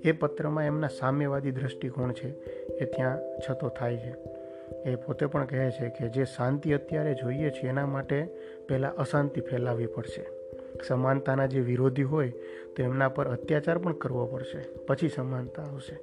એ 0.00 0.12
પત્રમાં 0.12 0.64
એમના 0.64 0.88
સામ્યવાદી 0.88 1.50
દ્રષ્ટિકોણ 1.50 2.12
છે. 2.12 2.28
એ 2.68 2.84
ત્યાં 2.84 3.18
છતો 3.18 3.68
થાય 3.68 3.96
છે. 3.96 4.36
એ 4.84 4.94
પોતે 4.94 5.26
પણ 5.26 5.44
કહે 5.44 5.70
છે 5.70 5.88
કે 5.88 6.08
જે 6.08 6.24
શાંતિ 6.24 6.72
અત્યારે 6.72 7.14
જોઈએ 7.14 7.50
છે 7.50 7.66
એના 7.66 7.86
માટે 7.86 8.28
પહેલાં 8.68 8.94
અશાંતિ 8.94 9.40
ફેલાવવી 9.40 9.86
પડશે. 9.86 10.35
સમાનતાના 10.82 11.46
જે 11.46 11.60
વિરોધી 11.60 12.02
હોય, 12.02 12.28
તો 12.76 12.82
એમના 12.82 13.08
પર 13.08 13.28
અત્યાચાર 13.28 13.78
પણ 13.78 13.92
કરવો 13.92 14.26
પડશે. 14.26 14.78
પછી 14.86 15.08
સમાનતા 15.08 15.62
આવશે. 15.62 15.98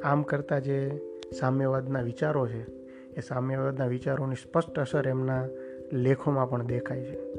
આમ 0.00 0.22
કરતાં 0.22 0.60
જે 0.60 1.00
સામ્યવાદના 1.38 2.00
વિચારો 2.00 2.48
છે, 2.48 2.66
એ 3.16 3.20
સામ્યવાદના 3.20 3.86
વિચારોની 3.86 4.34
સ્પષ્ટ 4.34 4.78
અસર 4.78 5.08
એમના 5.08 5.46
લેખોમાં 5.92 6.50
પણ 6.50 6.62
દેખાય 6.62 7.04
છે. 7.04 7.34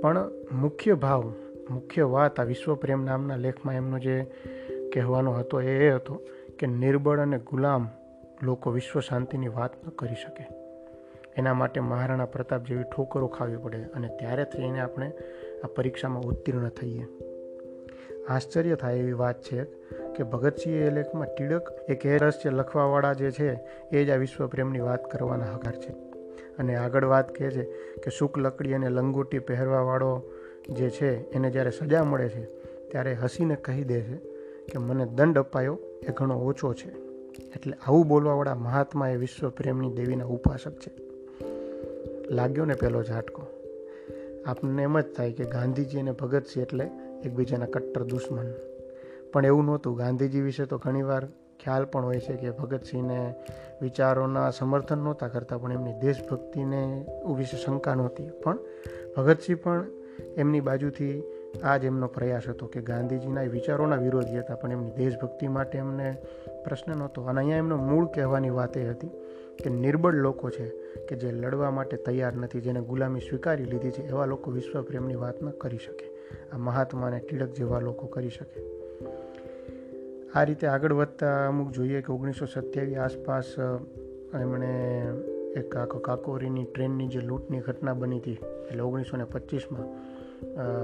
પણ 0.00 0.30
મુખ્ય 0.52 0.94
ભાવ, 0.94 1.32
મુખ્ય 1.70 2.02
વાત 2.02 2.40
આ 2.40 2.42
વિશ્વપ્રેમ 2.42 3.04
નામના 3.04 3.36
લેખમાં 3.36 3.74
એમનો 3.74 3.98
જે 3.98 4.26
કહેવાનો 4.92 5.32
હતો 5.32 5.60
એ 5.60 5.88
એ 5.88 5.90
હતો 5.90 6.22
કે 6.58 6.66
નિર્બળ 6.66 7.18
અને 7.18 7.38
ગુલામ 7.38 7.88
લોકો 8.42 8.70
વિશ્વ 8.70 9.00
શાંતિની 9.00 9.48
વાત 9.48 9.86
ન 9.86 9.90
કરી 9.90 10.14
શકે. 10.14 10.46
એના 11.36 11.54
માટે 11.54 11.80
મહારાણા 11.80 12.24
પ્રતાપ 12.24 12.64
જેવી 12.64 12.82
ઠોકરો 12.82 13.26
ખાવી 13.26 13.56
પડે 13.56 13.78
અને 13.78 14.08
ત્યારે 14.08 14.44
થઈને 14.44 14.80
આપણે 14.80 15.12
આ 15.64 15.66
પરીક્ષામાં 15.66 16.22
ઉત્તીર્ણ 16.22 16.68
થઈએ. 16.68 17.06
આશ્ચર્ય 18.28 18.74
થાય 18.74 18.96
એવી 18.96 19.12
વાત 19.12 19.42
છે 19.42 19.64
કે 20.16 20.22
ભગતસિંહ 20.22 20.76
એ 20.76 20.90
લેખમાં 20.90 21.26
ટીડક 21.34 21.72
એ 21.88 22.18
રહસ્ય 22.18 22.50
લખવાવાળા 22.50 23.12
જે 23.12 23.30
છે, 23.30 23.60
એ 23.92 24.04
જ 24.04 24.10
આ 24.10 24.16
વિશ્વ 24.16 24.46
પ્રેમની 24.46 24.80
વાત 24.80 25.10
કરવાના 25.10 25.44
હકાર 25.44 25.76
છે. 25.76 25.90
અને 26.58 26.76
આગળ 26.76 27.04
વાત 27.04 27.34
કહે 27.34 27.50
છે 27.50 27.62
કે 27.96 28.10
શુક 28.10 28.38
લકડી 28.38 28.74
અને 28.74 28.88
લંગોટી 28.88 29.38
પહેરવાવાળો 29.38 30.22
જે 30.70 30.90
છે, 30.90 31.30
એને 31.30 31.50
જ્યારે 31.50 31.70
સજા 31.70 32.04
મળે 32.04 32.28
છે, 32.28 32.44
ત્યારે 32.88 33.12
હસીને 33.14 33.56
કહી 33.56 33.84
દે 33.84 34.00
છે 34.00 34.16
કે 34.66 34.78
મને 34.78 35.06
દંડ 35.06 35.38
અપાયો 35.38 35.78
એ 36.08 36.12
ઘણો 36.12 36.34
ઓછો 36.34 36.74
છે. 36.74 36.88
એટલે 37.54 37.72
આવું 37.86 38.08
બોલવાવાળા 38.08 38.54
મહાત્મા 38.54 39.08
એ 39.08 39.16
વિશ્વ 39.16 39.48
પ્રેમની 39.48 39.92
દેવીના 39.92 40.24
ઉપાસક 40.24 40.72
છે. 40.72 40.90
લાગ્યો 42.30 42.64
ને 42.64 42.74
પહેલો 42.74 43.02
ઝાટકો. 43.02 43.55
આપણને 44.46 44.82
એમ 44.82 45.00
જ 45.00 45.04
થાય 45.16 45.32
કે 45.32 45.44
ગાંધીજી 45.44 45.98
અને 45.98 46.12
ભગતસિંહ 46.12 46.62
એટલે 46.62 46.90
એકબીજાના 47.24 47.66
કટ્ટર 47.66 48.02
દુશ્મન. 48.02 48.52
પણ 49.32 49.44
એવું 49.44 49.64
નહોતું. 49.64 49.96
ગાંધીજી 49.96 50.40
વિશે 50.40 50.64
તો 50.64 50.78
ઘણીવાર 50.78 51.26
ખ્યાલ 51.60 51.84
પણ 51.84 52.04
હોય 52.04 52.20
છે 52.20 52.32
કે 52.32 52.50
ભગતસિંહને 52.50 53.34
વિચારોના 53.82 54.50
સમર્થન 54.50 54.98
નહોતા 54.98 55.28
કરતા, 55.28 55.58
પણ 55.58 55.72
એમની 55.72 55.92
દેશભક્તિને 55.92 57.06
વિશે 57.36 57.56
શંકા 57.56 57.94
નહોતી. 57.94 58.28
પણ 58.44 58.58
ભગતસિંહ 59.16 59.58
પણ 59.62 59.84
એમની 60.36 60.60
બાજુથી 60.60 61.22
આ 61.64 61.76
જ 61.76 61.84
એમનો 61.84 62.06
પ્રયાસ 62.06 62.48
હતો 62.48 62.66
કે 62.66 62.80
ગાંધીજીના 62.80 63.40
વિચારોના 63.40 63.96
વિરોધી 63.96 64.38
હતા, 64.38 64.54
પણ 64.54 64.72
એમની 64.72 64.90
દેશભક્તિ 64.90 65.48
માટે 65.48 65.78
એમને 65.78 66.16
પ્રશ્ન 66.64 66.96
નહોતો. 66.96 67.22
અને 67.22 67.40
અહીંયા 67.40 67.56
એમનો 67.56 67.76
મૂળ 67.76 68.06
કહેવાની 68.06 68.50
વાત 68.50 68.76
એ 68.76 68.88
હતી 68.88 69.08
કે 69.64 69.70
નિર્બળ 69.70 70.14
લોકો 70.14 70.50
છે. 70.50 70.85
કે 71.08 71.16
જે 71.16 71.30
લડવા 71.32 71.70
માટે 71.70 71.96
તૈયાર 72.06 72.34
નથી, 72.34 72.60
જેને 72.60 72.80
ગુલામી 72.80 73.20
સ્વીકારી 73.20 73.64
લીધી 73.64 73.90
છે, 73.90 74.02
એવા 74.08 74.26
લોકો 74.26 74.50
વિશ્વ 74.50 74.82
પ્રેમની 74.82 75.14
વાત 75.14 75.42
ન 75.42 75.50
કરી 75.62 75.78
શકે. 75.78 76.06
આ 76.52 76.58
મહાત્મા 76.58 77.06
અને 77.06 77.18
ટીળક 77.18 77.52
જેવા 77.52 77.80
લોકો 77.80 78.06
કરી 78.06 78.30
શકે. 78.30 78.58
આ 80.34 80.42
રીતે 80.42 80.66
આગળ 80.66 80.92
વધતા 80.92 81.36
અમુક 81.48 81.70
જોઈએ 81.70 82.00
કે 82.00 82.12
ઓગણીસો 82.12 82.46
સત્યાવીસ 82.46 82.98
આસપાસ 82.98 83.54
એમણે 84.40 84.72
એક 85.56 85.76
આખો 85.76 85.98
કાકોરીની 85.98 86.66
ટ્રેનની 86.74 87.08
જે 87.08 87.20
લૂંટની 87.20 87.60
ઘટના 87.60 87.94
બની 87.94 88.18
હતી, 88.18 88.38
એટલે 88.68 88.82
ઓગણીસો 88.82 89.16
ને 89.16 89.24
પચીસમાં 89.24 89.88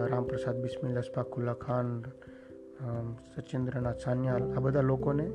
રામપ્રસાદ 0.09 0.57
બિસ્મિલ 0.63 0.99
અશફાકુલ્લા 0.99 1.55
ખાન 1.55 1.89
સચિન્દ્રનાથ 3.35 4.01
સાન્યાલ, 4.05 4.45
આ 4.57 4.61
બધા 4.61 4.81
લોકોને 4.83 5.27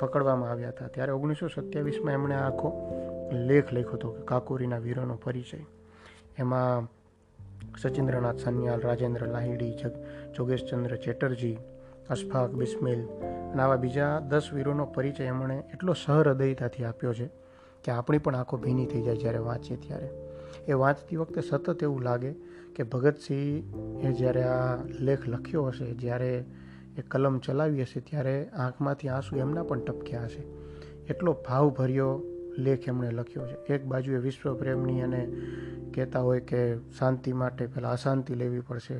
પકડવામાં 0.00 0.50
આવ્યા 0.50 0.68
હતા. 0.68 0.86
ત્યારે 0.86 1.12
ઓગણીસો 1.12 1.48
સત્યાવીસમાં 1.48 2.12
એમણે 2.12 2.34
આખો 2.34 2.72
લેખ 3.32 3.72
લખ્યો 3.72 3.90
હતો 3.90 4.10
કે 4.10 4.22
કાકોરીના 4.22 4.78
વીરોનો 4.78 5.16
પરિચય. 5.24 5.58
એમાં 6.38 6.88
સચિન્દ્રનાથ 7.82 8.36
સન્યાલ, 8.36 8.80
રાજેન્દ્ર 8.80 9.26
લાહિડી, 9.26 9.72
જગ, 9.72 9.92
જોગેશચંદ્ર 10.36 10.96
ચેટર્જી, 10.96 11.58
અશફાક 12.10 12.50
બિસ્મિલ 12.50 13.04
અને 13.52 13.62
આવા 13.62 13.76
બીજા 13.76 14.20
દસ 14.28 14.50
વીરોનો 14.54 14.86
પરિચય 14.86 15.24
એમણે 15.24 15.62
એટલો 15.72 15.92
સહૃદયતાથી 15.92 16.84
આપ્યો 16.84 17.14
છે 17.14 17.30
કે 17.84 17.92
આપણી 17.92 18.18
પણ 18.18 18.36
આંખો 18.36 18.56
ભીની 18.56 18.86
થઈ 18.86 19.02
જાય 19.02 19.16
જ્યારે 19.16 19.38
વાંચીએ 19.38 19.76
ત્યારે. 19.76 20.08
એ 20.68 20.72
વાંચતી 20.72 21.16
વખતે 21.16 21.40
સતત 21.40 21.82
એવું 21.82 22.02
લાગે 22.02 22.32
કે 22.76 22.82
ભગતસિંહ 22.82 24.00
એ 24.00 24.12
જ્યારે 24.12 24.42
આ 24.42 24.84
લેખ 25.00 25.28
લખ્યો 25.28 25.64
હશે, 25.64 25.94
જ્યારે 25.94 26.44
એ 26.98 27.02
કલમ 27.10 27.38
ચલાવી 27.38 27.82
હશે 27.82 28.00
ત્યારે 28.00 28.34
આંખમાંથી 28.58 29.08
આંસુ 29.08 29.36
એમના 29.36 29.62
પણ 29.62 29.80
ટપક્યા 29.80 30.24
હશે. 30.24 30.44
એટલો 31.10 31.32
ભાવભર્યો 31.48 32.10
લેખ 32.58 32.88
એમણે 32.88 33.10
લખ્યો 33.10 33.46
છે. 33.46 33.56
એક 33.74 33.84
બાજુએ 33.84 34.18
વિશ્વ 34.18 34.54
પ્રેમની 34.54 35.02
અને 35.02 35.20
કહેતા 35.94 36.20
હોય 36.20 36.40
કે 36.40 36.60
શાંતિ 36.98 37.32
માટે 37.32 37.66
પહેલાં 37.66 37.92
અશાંતિ 37.92 38.34
લેવી 38.34 38.60
પડશે, 38.60 38.96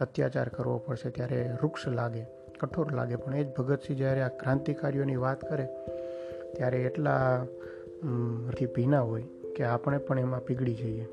અત્યાચાર 0.00 0.48
કરવો 0.48 0.76
પડશે 0.78 1.10
ત્યારે 1.10 1.38
વૃક્ષ 1.62 1.88
લાગે, 1.88 2.24
કઠોર 2.60 2.92
લાગે. 2.92 3.16
પણ 3.16 3.36
એ 3.36 3.44
જ 3.44 3.54
ભગતસિંહ 3.58 3.98
જ્યારે 3.98 4.20
આ 4.20 4.28
ક્રાંતિકારીઓની 4.28 5.16
વાત 5.16 5.40
કરે, 5.50 5.66
ત્યારે 6.56 6.82
એટલા 6.82 7.46
ભીના 8.74 9.00
હોય 9.00 9.24
કે 9.56 9.64
આપણે 9.64 9.98
પણ 9.98 10.18
એમાં 10.18 10.44
પીગળી 10.44 10.74
જઈએ. 10.74 11.06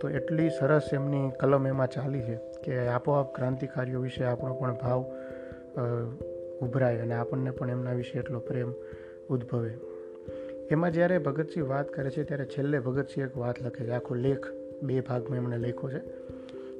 તો 0.00 0.08
એટલી 0.10 0.50
સરસ 0.50 0.90
એમની 0.92 1.30
કલમ 1.40 1.66
એમાં 1.66 1.90
ચાલી 1.90 2.20
છે 2.20 2.36
કે 2.64 2.74
આપોઆપ 2.88 3.34
ક્રાંતિકારીઓ 3.34 4.00
વિશે 4.00 4.24
આપણો 4.24 4.54
પણ 4.54 4.74
ભાવ 4.74 5.00
ઉભરાય 6.62 6.98
અને 6.98 7.14
આપણને 7.14 7.50
પણ 7.50 7.70
એમના 7.70 7.92
વિશે 7.92 8.18
એટલો 8.18 8.40
પ્રેમ 8.40 8.72
ઉદ્ભવે. 9.28 9.78
એમાં 10.70 10.90
જ્યારે 10.90 11.18
ભગતસિંહ 11.18 11.68
વાત 11.68 11.88
કરે 11.88 12.10
છે, 12.10 12.22
ત્યારે 12.22 12.44
છેલ્લે 12.44 12.78
ભગતસિંહ 12.78 13.26
એક 13.26 13.36
વાત 13.36 13.62
લખે 13.62 13.84
છે. 13.84 13.90
આખો 13.90 14.14
લેખ 14.14 14.46
બે 14.82 15.00
ભાગમાં 15.00 15.36
એમણે 15.36 15.58
લખ્યો 15.58 15.90
છે. 15.90 16.02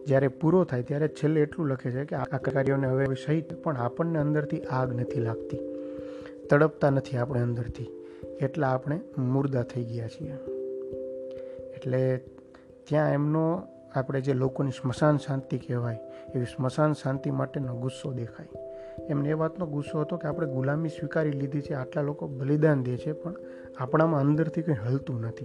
જ્યારે 0.04 0.28
પૂરો 0.28 0.64
થાય, 0.64 0.82
ત્યારે 0.82 1.08
છેલ્લે 1.08 1.40
એટલું 1.40 1.68
લખે 1.68 1.90
છે 1.90 2.04
કે 2.04 2.16
આ 2.16 2.24
કાર્યોને 2.24 2.86
હવે 2.86 3.06
સહિત 3.26 3.62
પણ 3.62 3.76
આપણને 3.76 4.18
અંદરથી 4.18 4.60
આગ 4.60 5.00
નથી 5.00 5.20
લાગતી. 5.20 5.58
તડપતા 6.50 6.90
નથી 6.90 7.16
આપણે 7.16 7.40
અંદરથી. 7.40 7.88
એટલા 8.40 8.68
આપણે 8.68 9.00
મુર્દા 9.18 9.62
થઈ 9.62 9.84
ગયા 9.84 10.08
છીએ. 10.08 10.32
એટલે 11.74 12.16
ત્યાં 12.88 13.12
એમનો 13.12 13.62
આપણે 13.94 14.20
જે 14.20 14.32
લોકોની 14.32 14.70
સ્મશાન 14.70 15.16
શાંતિ 15.16 15.58
કહેવાય, 15.58 15.98
એવી 16.34 16.44
સ્મશાન 16.44 16.92
શાંતિ 16.92 17.30
માટેનો 17.30 17.74
ગુસ્સો 17.74 18.12
દેખાય. 18.12 18.69
એમને 19.08 19.28
એ 19.28 19.32
વાતનો 19.32 19.66
ગુસ્સો 19.66 20.00
હતો 20.00 20.16
કે 20.16 20.28
આપણે 20.28 20.46
ગુલામી 20.46 20.88
સ્વીકારી 20.88 21.30
લીધી 21.30 21.60
છે, 21.60 21.74
આટલા 21.74 22.02
લોકો 22.02 22.26
બલિદાન 22.26 22.82
દે 22.82 22.96
છે, 22.96 23.12
પણ 23.12 23.34
આપણામાં 23.78 24.20
અંદરથી 24.20 24.62
કંઈ 24.62 24.74
હલતું 24.74 25.20
નથી. 25.20 25.44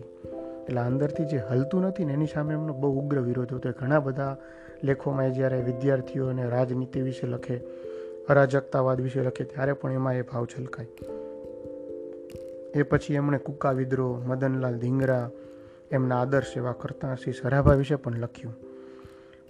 એટલે 0.63 0.81
અંદરથી 0.81 1.25
જે 1.25 1.37
હલતું 1.37 1.81
નથી 1.81 2.05
ને 2.05 2.13
એની 2.13 2.25
સામે 2.25 2.53
એમનો 2.53 2.73
બહુ 2.73 2.99
ઉગ્ર 2.99 3.19
વિરોધ 3.19 3.53
હતો. 3.53 3.69
ઘણા 3.79 3.99
બધા 3.99 4.37
લેખોમાં 4.83 5.33
જ્યારે 5.33 5.61
વિદ્યાર્થીઓને 5.61 6.49
રાજનીતિ 6.49 7.01
વિશે 7.01 7.27
લખે, 7.27 7.57
અરાજકતાવાદ 8.29 9.01
વિશે 9.01 9.23
લખે, 9.23 9.43
ત્યારે 9.43 9.73
પણ 9.73 9.91
એમાં 9.91 10.13
એ 10.13 10.21
ભાવ 10.21 10.45
છલકાય. 10.45 10.87
એ 12.75 12.83
પછી 12.83 13.13
એમણે 13.13 13.37
કુકા 13.37 13.71
વિદ્રોહ, 13.71 14.19
મદનલાલ 14.25 14.77
ધીંગરા, 14.77 15.29
એમના 15.91 16.21
આદર્શ 16.21 16.53
સેવા 16.53 16.71
કરતા 16.71 17.15
શ્રી 17.15 17.33
સરાભા 17.33 17.73
વિશે 17.73 17.95
પણ 17.95 18.17
લખ્યું. 18.17 18.55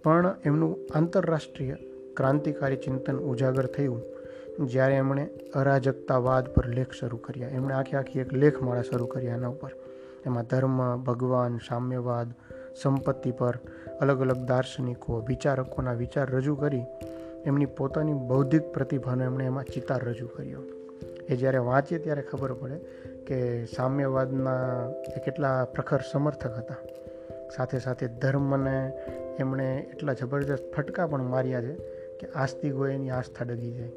પણ 0.03 0.35
એમનું 0.45 0.77
આંતરરાષ્ટ્રીય 0.95 1.75
ક્રાંતિકારી 2.15 2.75
ચિંતન 2.75 3.17
ઉજાગર 3.17 3.65
થયું 3.65 4.01
જ્યારે 4.59 4.95
એમણે 4.95 5.29
અરાજકતાવાદ 5.55 6.49
પર 6.49 6.67
લેખ 6.67 6.91
શરૂ 6.91 7.17
કર્યા. 7.17 7.49
એમણે 7.49 7.73
આખી 7.73 7.97
આખી 7.97 8.19
એક 8.19 8.33
લેખમાળા 8.33 8.81
શરૂ 8.81 9.05
કર્યા 9.05 9.35
એના 9.35 9.47
ઉપર. 9.47 9.71
એમાં 10.25 10.43
ધર્મ, 10.43 11.03
ભગવાન, 11.03 11.57
સામ્યવાદ, 11.57 12.27
સંપત્તિ 12.81 13.31
પર 13.31 13.59
અલગ 14.01 14.21
અલગ 14.21 14.37
દાર્શનિકો, 14.37 15.25
વિચારકોના 15.27 15.93
વિચાર 15.93 16.31
રજૂ 16.31 16.55
કરી 16.55 16.83
એમની 17.45 17.65
પોતાની 17.65 18.13
બૌદ્ધિક 18.13 18.61
પ્રતિભાનો 18.61 19.23
એમણે 19.23 19.45
એમાં 19.45 19.63
ચિતાર 19.63 20.03
રજૂ 20.03 20.27
કર્યો. 20.27 20.59
એ 21.29 21.35
જ્યારે 21.35 21.57
વાંચીએ 21.57 21.97
ત્યારે 21.97 22.21
ખબર 22.21 22.53
પડે 22.53 22.79
કે 23.25 23.65
સામ્યવાદના 23.65 24.87
એ 25.17 25.19
કેટલા 25.19 25.65
પ્રખર 25.65 25.99
સમર્થક 26.11 26.57
હતા. 26.57 26.75
સાથે 27.55 27.79
સાથે 27.79 28.07
ધર્મને 28.07 28.93
એમણે 29.39 29.87
એટલા 29.93 30.13
જબરજસ્ત 30.13 30.75
ફટકા 30.75 31.07
પણ 31.07 31.23
માર્યા 31.23 31.61
છે 31.61 31.94
કે 32.19 32.27
આસ્તિક 32.27 32.73
હોય 32.73 32.93
એની 32.93 33.09
આસ્થા 33.09 33.45
ડગી 33.45 33.71
જાય. 33.71 33.91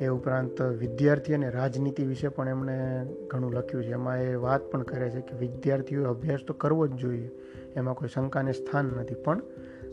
એ 0.00 0.08
ઉપરાંત 0.08 0.62
વિદ્યાર્થી 0.62 1.34
અને 1.34 1.50
રાજનીતિ 1.50 2.06
વિશે 2.06 2.28
પણ 2.28 2.48
એમણે 2.48 3.06
ઘણું 3.26 3.52
લખ્યું 3.52 3.84
છે. 3.84 3.90
એમાં 3.90 4.22
એ 4.22 4.34
વાત 4.34 4.60
પણ 4.60 4.82
કરે 4.82 5.10
છે 5.10 5.20
કે 5.20 5.36
વિદ્યાર્થીઓએ 5.38 6.04
અભ્યાસ 6.04 6.40
તો 6.46 6.54
કરવો 6.54 6.86
જ 6.86 6.90
જોઈએ. 6.90 7.30
એમાં 7.76 7.94
કોઈ 7.94 8.08
શંકાને 8.08 8.52
સ્થાન 8.52 8.84
નથી. 8.84 9.14
પણ 9.14 9.40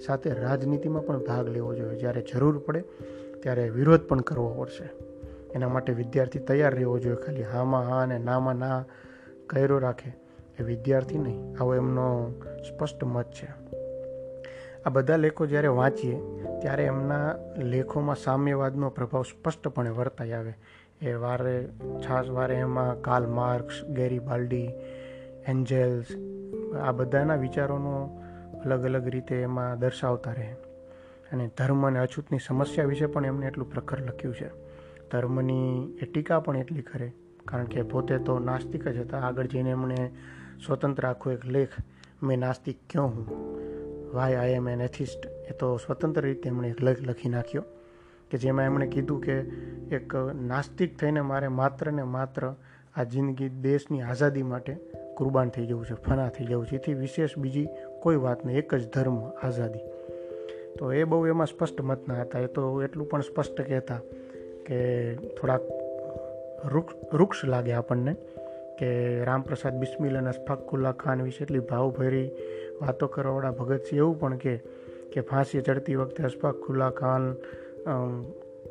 સાથે 0.06 0.34
રાજનીતિમાં 0.34 1.06
પણ 1.06 1.20
ભાગ 1.20 1.50
લેવો 1.50 1.76
જોઈએ. 1.76 2.00
જ્યારે 2.00 2.24
જરૂર 2.34 2.58
પડે 2.58 2.84
ત્યારે 3.40 3.70
વિરોધ 3.70 4.02
પણ 4.02 4.22
કરવો 4.22 4.54
પડશે. 4.54 4.90
એના 5.54 5.70
માટે 5.70 5.94
વિદ્યાર્થી 5.94 6.40
તૈયાર 6.40 6.76
રહેવો 6.76 7.00
જોઈએ. 7.00 7.16
ખાલી 7.16 7.44
હામાં 7.44 7.90
હા 7.90 8.02
અને 8.02 8.18
નામાં 8.18 8.56
ના 8.56 8.86
કર્યો 9.48 9.80
રાખે 9.80 10.16
એ 10.60 10.64
વિદ્યાર્થી 10.64 11.18
નહીં. 11.18 11.56
આવો 11.60 11.76
એમનો 11.76 12.34
સ્પષ્ટ 12.70 13.04
મત 13.04 13.26
છે. 13.26 13.65
આ 14.86 14.90
બધા 14.90 15.16
લેખો 15.16 15.46
જ્યારે 15.46 15.68
વાંચીએ, 15.68 16.20
ત્યારે 16.62 16.84
એમના 16.84 17.36
લેખોમાં 17.58 18.16
સામ્યવાદનો 18.16 18.90
પ્રભાવ 18.90 19.22
સ્પષ્ટપણે 19.22 19.90
વર્તાઈ 19.90 20.32
આવે. 20.32 20.54
એ 21.02 21.14
વારે, 21.14 21.68
છાસ 22.00 22.30
વારે 22.30 22.56
એમાં 22.56 23.02
કાલ 23.02 23.28
માર્ક્સ 23.28 23.86
ગેરી 23.86 24.20
બાલ્ડી 24.20 24.70
એન્જેલ્સ 25.48 26.06
આ 26.76 26.92
બધાના 26.92 27.36
વિચારોનો 27.36 28.22
અલગ 28.66 28.84
અલગ 28.84 29.08
રીતે 29.08 29.42
એમાં 29.42 29.80
દર્શાવતા 29.80 30.32
રહે. 30.32 30.56
અને 31.32 31.50
ધર્મ 31.58 31.88
અને 31.88 32.00
અછૂતની 32.00 32.38
સમસ્યા 32.48 32.86
વિશે 32.86 33.06
પણ 33.06 33.26
એમને 33.26 33.46
એટલું 33.46 33.72
પ્રખર 33.72 34.00
લખ્યું 34.00 34.36
છે. 34.36 34.50
ધર્મની 35.12 35.98
એ 36.02 36.06
ટીકા 36.06 36.40
પણ 36.40 36.58
એટલી 36.58 36.82
કરે 36.82 37.14
કારણ 37.48 37.66
કે 37.66 37.82
પોતે 37.82 38.18
તો 38.18 38.40
નાસ્તિક 38.40 38.88
જ 38.88 38.98
હતા. 38.98 39.18
આગળ 39.18 39.48
જઈને 39.48 39.70
એમણે 39.70 40.12
સ્વતંત્ર 40.66 41.08
આખો 41.08 41.32
એક 41.32 41.46
લેખ, 41.46 41.70
મેં 42.24 42.40
નાસ્તિક 42.40 42.78
ક્યો 42.90 43.04
હું? 43.04 43.75
વાય 44.16 44.36
આઈ 44.36 44.52
એમ 44.52 44.70
એન 44.70 44.82
એથિસ્ટ, 44.82 45.26
એ 45.50 45.54
તો 45.60 45.78
સ્વતંત્ર 45.78 46.22
રીતે 46.22 46.50
એમણે 46.50 46.70
એક 46.70 46.82
લેખ, 46.82 47.02
લખી 47.02 47.30
નાખ્યો 47.30 47.64
કે 48.32 48.38
જેમાં 48.38 48.66
એમણે 48.66 48.88
કીધું 48.88 49.22
કે 49.22 49.36
એક 49.96 50.16
નાસ્તિક 50.42 50.98
થઈને 51.00 51.22
મારે 51.22 51.48
માત્ર 51.48 51.92
ને 51.92 52.04
માત્ર 52.04 52.54
આ 52.96 53.04
જિંદગી 53.04 53.50
દેશની 53.50 54.02
આઝાદી 54.02 54.44
માટે 54.44 54.78
કુરબાન 55.18 55.50
થઈ 55.50 55.66
જવું 55.66 55.86
છે, 55.86 55.94
ફના 55.94 56.30
થઈ 56.30 56.46
જવું 56.46 56.68
છે. 56.68 56.76
એથી 56.76 56.94
વિશેષ 56.94 57.38
બીજી 57.38 57.68
કોઈ 58.02 58.16
વાત 58.16 58.46
નહીં, 58.46 58.58
એક 58.58 58.76
જ 58.76 58.88
ધર્મ 58.94 59.18
આઝાદી. 59.44 59.84
તો 60.80 60.92
એ 60.94 61.04
બહુ 61.04 61.26
એમાં 61.28 61.48
સ્પષ્ટ 61.48 61.82
મતના 61.82 62.22
હતા. 62.22 62.40
એ 62.40 62.48
તો 62.48 62.84
એટલું 62.84 63.10
પણ 63.10 63.22
સ્પષ્ટ 63.22 63.62
કહેતા 63.62 64.00
કે 64.66 64.80
થોડાક 65.16 65.62
વૃક્ષ 67.14 67.46
લાગે 67.46 67.74
આપણને 67.74 68.16
કે 68.80 68.90
રામપ્રસાદ 69.24 69.76
બિસ્મિલ 69.80 70.18
અને 70.18 70.30
અશફાકુલ્લા 70.30 70.92
ખાન 70.92 71.22
વિશે 71.22 71.44
એટલી 71.44 71.60
ભાવભરી 71.60 72.32
વાતો 72.82 73.08
કરવાવાળા 73.08 73.58
ભગતસિંહ 73.60 74.00
એવું 74.00 74.18
પણ 74.20 74.42
કે 74.44 74.54
કે 75.14 75.22
ફાંસી 75.30 75.62
ચડતી 75.62 76.00
વખતે 76.02 76.28
અશફાક 76.30 76.58
ખુલ્લા 76.66 76.92
ખાન 77.00 77.24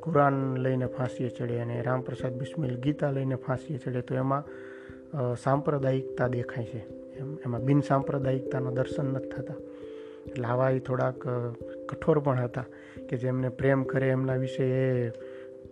કુરાન 0.05 0.37
લઈને 0.65 0.89
ફાંસીએ 0.97 1.31
ચડે 1.37 1.61
અને 1.61 1.77
રામપ્રસાદ 1.83 2.35
બિસ્મિલ 2.43 2.75
ગીતા 2.85 3.13
લઈને 3.17 3.37
ફાંસીએ 3.47 3.79
ચડે, 3.79 4.03
તો 4.03 4.15
એમાં 4.15 4.45
સાંપ્રદાયિકતા 5.45 6.29
દેખાય 6.29 6.67
છે. 6.73 6.83
એમ, 7.21 7.31
એમાં 7.47 7.65
બિન 7.65 7.81
સાંપ્રદાયિકતાનો 7.91 8.75
દર્શન 8.79 9.09
નથી 9.15 9.33
થતા. 9.35 9.59
એટલે 10.27 10.47
આવા 10.47 10.71
એ 10.71 10.81
થોડાક 10.81 11.19
કઠોર 11.89 12.19
પણ 12.27 12.45
હતા 12.45 12.67
કે 13.09 13.23
જેમને 13.25 13.49
પ્રેમ 13.59 13.85
કરે 13.91 14.09
એમના 14.11 14.39
વિશે 14.45 14.65
એ 14.79 14.87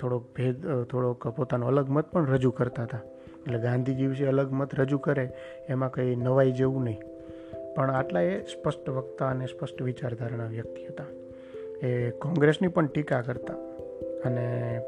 થોડોક 0.00 0.24
ભેદ 0.36 0.66
થોડોક 0.90 1.28
પોતાનો 1.36 1.66
અલગ 1.66 1.88
મત 1.90 2.06
પણ 2.12 2.32
રજૂ 2.34 2.54
કરતા 2.58 2.84
હતા. 2.88 3.04
એટલે 3.44 3.58
ગાંધીજી 3.58 4.10
વિશે 4.12 4.26
અલગ 4.26 4.52
મત 4.52 4.80
રજૂ 4.80 5.00
કરે, 5.06 5.26
એમાં 5.68 5.90
કંઈ 5.90 6.16
નવાઈ 6.16 6.52
જેવું 6.60 6.84
નહીં. 6.84 7.00
પણ 7.74 7.90
આટલા 7.90 8.20
એ 8.20 8.40
સ્પષ્ટ 8.40 8.90
વક્તા 8.90 9.28
અને 9.28 9.46
સ્પષ્ટ 9.46 9.82
વિચારધારાના 9.82 10.46
વ્યક્તિ 10.46 10.86
હતા. 10.86 11.04
એ 11.86 12.10
કોંગ્રેસની 12.10 12.68
પણ 12.68 12.86
ટીકા 12.86 13.22
કરતા 13.22 13.54
અને 14.24 14.80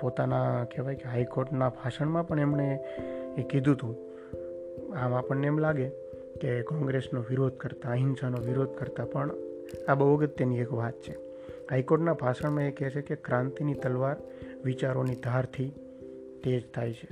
પોતાના 0.00 0.64
કહેવાય 0.64 0.94
કે 0.94 1.08
હાઈકોર્ટના 1.08 1.68
ભાષણમાં 1.68 2.26
પણ 2.26 2.40
એમણે 2.40 2.78
એ 3.38 3.42
કીધું 3.42 3.74
હતું. 3.74 3.96
આમ 4.96 5.14
આપણને 5.14 5.46
એમ 5.46 5.58
લાગે 5.58 5.88
કે 6.40 6.62
કોંગ્રેસનો 6.62 7.24
વિરોધ 7.30 7.52
કરતા, 7.52 7.90
અહિંસાનો 7.90 8.38
વિરોધ 8.40 8.68
કરતા 8.68 9.04
પણ 9.04 9.30
આ 9.88 9.94
બહુ 9.94 10.16
અગત્યની 10.16 10.58
એક 10.58 10.72
વાત 10.72 10.92
છે. 10.92 11.12
હાઈકોર્ટના 11.70 12.12
ભાષણમાં 12.12 12.64
એ 12.64 12.70
કહે 12.70 12.90
છે 12.90 13.00
કે 13.00 13.14
ક્રાંતિની 13.14 13.74
તલવાર 13.74 14.16
વિચારોની 14.64 15.14
ધારથી 15.14 15.72
તેજ 16.44 16.62
થાય 16.74 16.92
છે. 16.92 17.08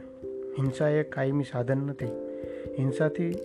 હિંસા 0.59 0.89
એ 0.89 1.03
કાયમી 1.03 1.45
સાધન 1.45 1.79
નથી. 1.79 2.07
હિંસાથી 2.79 3.39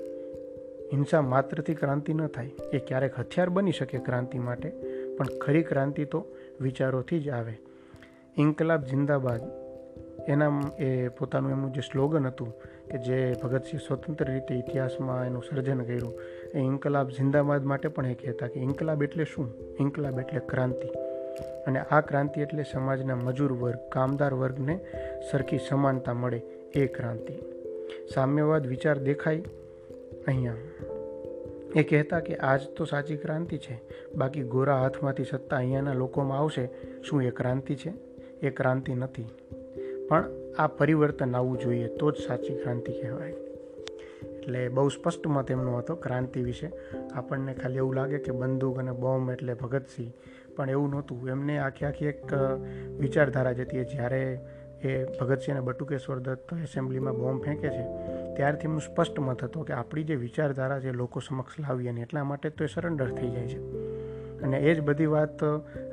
હિંસા 0.91 1.21
માત્રથી 1.21 1.73
ક્રાંતિ 1.73 2.13
ન 2.13 2.27
થાય. 2.27 2.51
એ 2.73 2.77
ક્યારેક 2.77 3.19
હથિયાર 3.19 3.49
બની 3.49 3.71
શકે 3.71 3.97
ક્રાંતિ 3.97 4.39
માટે, 4.39 4.69
પણ 5.17 5.25
ખરી 5.41 5.63
ક્રાંતિ 5.63 6.05
તો 6.05 6.25
વિચારોથી 6.61 7.19
જ 7.19 7.29
આવે. 7.29 7.53
ઇન્કલાબ 8.37 8.83
જિંદાબાદ. 8.83 9.41
એના 10.27 10.61
એ 10.79 11.07
પોતાનું 11.07 11.51
એમનું 11.51 11.73
જે 11.73 11.81
સ્લોગન 11.81 12.27
હતું, 12.27 12.53
કે 12.91 12.97
જે 12.97 13.35
ભગતસિંહ 13.43 13.81
સ્વતંત્ર 13.87 14.25
રીતે 14.25 14.55
ઇતિહાસમાં 14.55 15.25
એનું 15.25 15.43
સર્જન 15.43 15.81
કર્યું, 15.81 16.13
એ 16.53 16.59
ઇન્કલાબ 16.59 17.09
જિંદાબાદ 17.09 17.63
માટે 17.63 17.87
પણ 17.87 18.05
એ 18.05 18.13
કહેતા 18.13 18.47
કે 18.47 18.59
ઇન્કલાબ 18.59 19.03
એટલે 19.03 19.25
શું? 19.25 19.53
ઇન્કલાબ 19.79 20.19
એટલે 20.19 20.39
ક્રાંતિ. 20.39 20.87
અને 21.67 21.79
આ 21.79 22.01
ક્રાંતિ 22.01 22.41
એટલે 22.41 22.63
સમાજના 22.63 23.15
મજૂર 23.15 23.53
વર્ગ, 23.53 23.77
કામદાર 23.91 24.33
વર્ગને 24.33 24.79
સરખી 25.31 25.59
સમાનતા 25.69 26.13
મળે, 26.13 26.37
એ 26.75 26.87
ક્રાંતિ. 26.87 27.33
સામ્યવાદ 28.13 28.67
વિચાર 28.67 28.97
દેખાય 28.97 29.43
અહીંયા. 30.27 30.55
એ 31.75 31.83
કહેતા 31.83 32.19
કે 32.19 32.35
આજ 32.35 32.61
તો 32.77 32.85
સાચી 32.85 33.15
ક્રાંતિ 33.17 33.57
છે. 33.57 33.81
બાકી 34.15 34.43
ગોરા 34.43 34.81
હાથમાંથી 34.81 35.23
સત્તા 35.23 35.57
અહીંયાના 35.57 35.93
લોકોમાં 35.93 36.39
આવશે, 36.39 36.69
શું 37.09 37.23
એ 37.23 37.31
ક્રાંતિ 37.31 37.75
છે? 37.75 37.93
એ 38.41 38.49
ક્રાંતિ 38.49 38.95
નથી. 38.95 39.25
પણ 40.09 40.29
આ 40.57 40.67
પરિવર્તન 40.67 41.35
આવવું 41.35 41.57
જોઈએ 41.59 41.87
તો 41.87 42.11
જ 42.11 42.15
સાચી 42.27 42.53
ક્રાંતિ 42.53 42.91
કહેવાય. 42.91 43.29
એટલે 43.29 44.69
બહુ 44.69 44.89
સ્પષ્ટ 44.89 45.27
મત 45.27 45.51
એમનો 45.51 45.77
હતો 45.77 45.95
ક્રાંતિ 45.95 46.41
વિશે. 46.41 46.71
આપણને 47.13 47.53
ખાલી 47.53 47.77
એવું 47.77 47.95
લાગે 47.95 48.17
કે 48.17 48.31
બંદૂક 48.31 48.79
અને 48.79 48.91
બોમ્બ 48.91 49.31
એટલે 49.31 49.53
ભગતસિંહ. 49.53 50.11
પણ 50.55 50.69
એવું 50.69 50.89
નહોતું. 50.89 51.29
એમને 51.29 51.57
આખી 51.57 51.85
આખી 51.85 52.05
એક 52.05 52.33
વિચારધારા 52.99 53.51
જતી 53.51 53.83
જ્યારે 53.85 54.39
એ 54.81 55.03
ભગતસિંહ 55.03 55.57
અને 55.57 55.65
બટુકેશ્વર 55.65 56.19
દત્ત 56.19 56.53
એસેમ્બલીમાં 56.53 57.13
બોમ્બ 57.13 57.41
ફેંકે 57.41 57.69
છે 57.69 57.83
ત્યારથી 58.35 58.63
એમનું 58.63 58.81
સ્પષ્ટ 58.81 59.19
મત 59.19 59.43
હતો 59.43 59.61
કે 59.61 59.73
આપણી 59.73 60.03
જે 60.03 60.15
વિચારધારા 60.15 60.79
છે 60.79 60.91
લોકો 60.91 61.19
સમક્ષ 61.19 61.59
લાવીએ 61.59 61.89
અને 61.89 62.01
એટલા 62.01 62.23
માટે 62.23 62.49
તો 62.49 62.63
એ 62.63 62.67
સરેન્ડર 62.67 63.09
થઈ 63.09 63.29
જાય 63.29 63.47
છે. 63.47 63.59
અને 64.41 64.57
એ 64.57 64.73
જ 64.73 64.81
બધી 64.81 65.05
વાત 65.05 65.43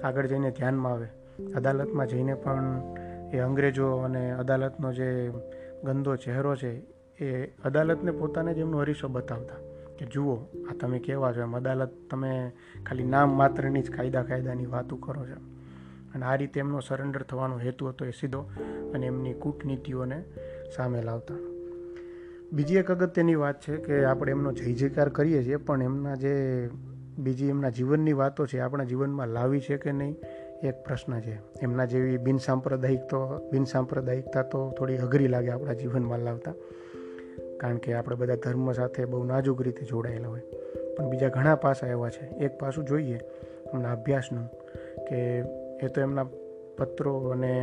આગળ 0.05 0.27
જઈને 0.27 0.51
ધ્યાનમાં 0.51 0.93
આવે. 0.93 1.07
અદાલતમાં 1.57 2.07
જઈને 2.07 2.35
પણ 2.35 2.83
એ 3.33 3.39
અંગ્રેજો 3.39 3.97
અને 3.97 4.33
અદાલતનો 4.33 4.93
જે 4.93 5.33
ગંદો 5.85 6.17
ચહેરો 6.17 6.57
છે 6.57 6.81
એ 7.25 7.47
અદાલતને 7.65 8.11
પોતાને 8.11 8.55
જ 8.55 8.59
એમનો 8.59 8.79
હરીશો 8.79 9.09
બતાવતા 9.09 9.55
કે 9.99 10.07
જુઓ, 10.07 10.35
આ 10.71 10.75
તમે 10.81 10.99
કેવા 10.99 11.33
છો 11.33 11.41
એમ. 11.41 11.57
અદાલત 11.57 11.93
તમે 12.11 12.53
ખાલી 12.87 13.05
નામ 13.05 13.37
માત્રની 13.37 13.83
જ 13.83 13.91
કાયદા 13.91 14.23
કાયદાની 14.23 14.67
વાતો 14.67 14.97
કરો 14.97 15.27
છો. 15.27 15.41
અને 16.15 16.25
આ 16.25 16.35
રીતે 16.35 16.61
એમનો 16.61 16.81
સરેન્ડર 16.81 17.23
થવાનો 17.23 17.59
હેતુ 17.59 17.87
હતો 17.87 18.05
એ 18.05 18.11
સીધો 18.11 18.41
અને 18.95 19.07
એમની 19.07 19.33
કૂટનીતિઓને 19.33 20.25
સામે 20.77 21.03
લાવતા. 21.03 21.50
બીજી 22.53 22.77
એક 22.77 22.91
અગત્યની 22.91 23.35
વાત 23.35 23.61
છે 23.61 23.77
કે 23.77 24.05
આપણે 24.05 24.31
એમનો 24.31 24.53
જય 24.53 24.73
જયકાર 24.73 25.09
કરીએ 25.09 25.43
છીએ, 25.43 25.57
પણ 25.57 25.83
એમના 25.83 26.15
જે 26.15 26.69
બીજી 27.19 27.49
એમના 27.49 27.69
જીવનની 27.69 28.13
વાતો 28.13 28.47
છે, 28.47 28.59
આપણા 28.59 28.85
જીવનમાં 28.85 29.29
લાવી 29.29 29.61
છે 29.61 29.77
કે 29.77 29.93
નહીં 29.93 30.17
એક 30.63 30.85
પ્રશ્ન 30.85 31.21
છે. 31.21 31.39
એમના 31.63 31.85
જેવી 31.85 32.17
બિનસાંપ્રદાયિક 32.17 33.01
તો 33.01 33.49
બિનસાંપ્રદાયિકતા 33.53 34.43
તો 34.43 34.71
થોડી 34.79 34.97
અઘરી 34.97 35.29
લાગે 35.29 35.51
આપણા 35.51 35.73
જીવનમાં 35.73 36.19
લાવતા, 36.19 36.55
કારણ 37.61 37.77
કે 37.77 37.95
આપણે 37.95 38.17
બધા 38.17 38.35
ધર્મ 38.35 38.73
સાથે 38.73 39.05
બહુ 39.05 39.25
નાજુક 39.25 39.63
રીતે 39.63 39.87
જોડાયેલા 39.87 40.29
હોય. 40.29 40.41
પણ 40.97 41.11
બીજા 41.11 41.29
ઘણા 41.29 41.55
પાસા 41.55 41.87
એવા 41.87 42.11
છે. 42.11 42.27
એક 42.27 42.59
પાસું 42.59 42.85
જોઈએ, 42.85 43.21
એમના 43.75 43.93
અભ્યાસનું, 43.93 44.47
કે 45.09 45.17
એ 45.83 45.89
તો 45.95 46.01
એમના 46.01 46.27
પત્રો 46.79 47.19
અને 47.29 47.55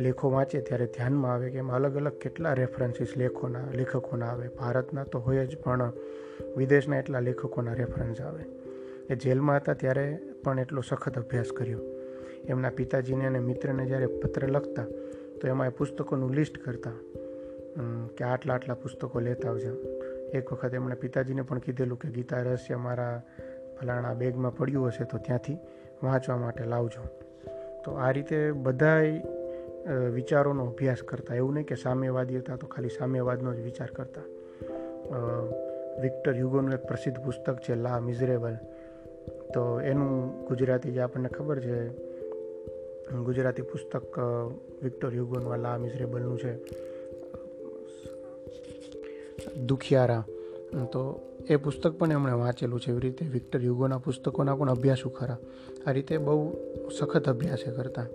લેખો 0.00 0.30
વાંચે 0.30 0.60
ત્યારે 0.60 0.86
ધ્યાનમાં 0.86 1.32
આવે 1.32 1.50
કે 1.50 1.58
એમાં 1.58 1.76
અલગ 1.76 1.96
અલગ 1.96 2.12
કેટલા 2.12 2.52
રેફરન્સીસ 2.52 3.16
લેખોના, 3.16 3.60
લેખકોના 3.74 4.26
આવે. 4.26 4.48
ભારતના 4.48 5.04
તો 5.04 5.18
હોય 5.18 5.46
જ, 5.46 5.58
પણ 5.58 5.92
વિદેશના 6.56 6.98
એટલા 6.98 7.20
લેખકોના 7.20 7.72
રેફરન્સ 7.72 8.20
આવે. 8.20 8.42
એ 9.10 9.14
જેલમાં 9.14 9.56
હતા 9.56 9.72
ત્યારે 9.72 10.18
પણ 10.44 10.58
એટલો 10.58 10.80
સખત 10.80 11.18
અભ્યાસ 11.18 11.46
કર્યો. 11.56 11.80
એમના 12.48 12.68
પિતાજીને 12.68 13.26
અને 13.26 13.38
મિત્રને 13.38 13.86
જ્યારે 13.86 14.06
પત્ર 14.06 14.48
લખતા, 14.48 14.84
તો 15.40 15.48
એમાં 15.48 15.66
એ 15.66 15.70
પુસ્તકોનું 15.70 16.34
લિસ્ટ 16.34 16.58
કરતા 16.58 16.90
કે 18.16 18.24
આટલા 18.24 18.54
આટલા 18.54 18.74
પુસ્તકો 18.74 19.20
લેતા 19.20 19.48
આવજો. 19.48 19.76
એક 20.34 20.52
વખત 20.52 20.74
એમણે 20.74 20.94
પિતાજીને 20.94 21.42
પણ 21.42 21.58
કીધેલું 21.58 21.98
કે, 21.98 22.08
ગીતા 22.08 22.40
રહસ્ય 22.40 22.76
મારા 22.76 23.22
ફલાણા 23.80 24.14
બેગમાં 24.14 24.56
પડ્યું 24.56 24.86
હશે 24.86 25.04
તો 25.04 25.18
ત્યાંથી 25.18 25.56
વાંચવા 26.02 26.36
માટે 26.36 26.64
લાવજો. 26.64 27.00
તો 27.84 27.92
આ 27.92 28.10
રીતે 28.10 28.50
બધાય 28.50 29.22
વિચારોનો 30.14 30.64
અભ્યાસ 30.66 31.02
કરતા. 31.02 31.34
એવું 31.34 31.54
નહીં 31.54 31.66
કે 31.66 31.74
સામ્યવાદી 31.74 32.38
હતા 32.38 32.56
તો 32.56 32.66
ખાલી 32.66 32.88
સામ્યવાદનો 32.88 33.54
જ 33.54 33.60
વિચાર 33.60 33.90
કરતા. 33.90 34.22
વિક્ટર 36.02 36.34
યુગોનું 36.36 36.72
એક 36.72 36.84
પ્રસિદ્ધ 36.86 37.18
પુસ્તક 37.18 37.56
છે, 37.58 37.74
લા 37.74 38.00
મિઝરેબલ. 38.00 38.56
તો 39.54 39.80
એનું 39.80 40.10
ગુજરાતી 40.46 40.92
જે 40.92 41.00
આપણને 41.00 41.28
ખબર 41.28 41.58
છે, 41.60 41.76
ગુજરાતી 43.24 43.62
પુસ્તક 43.62 44.18
વિક્ટર 44.82 45.14
યુગોનું 45.14 45.56
લા 45.56 45.78
મિઝરેબલનું 45.78 46.38
છે. 46.38 46.52
દુખિયારા. 49.66 50.24
તો 50.92 51.00
એ 51.48 51.56
પુસ્તક 51.56 51.92
પણ 51.98 52.12
એમણે 52.12 52.32
વાંચેલું 52.32 52.80
છે 52.80 52.90
એવી 52.90 53.00
રીતે. 53.00 53.24
વિક્ટર 53.26 53.60
યુગોના 53.60 53.98
પુસ્તકોના 53.98 54.56
પણ 54.56 54.70
અભ્યાસો 54.70 55.08
ખરા. 55.08 55.38
આ 55.86 55.90
રીતે 55.90 56.18
બહુ 56.18 56.52
સખત 56.98 57.28
અભ્યાસ 57.28 57.64
કરતા. 57.76 58.06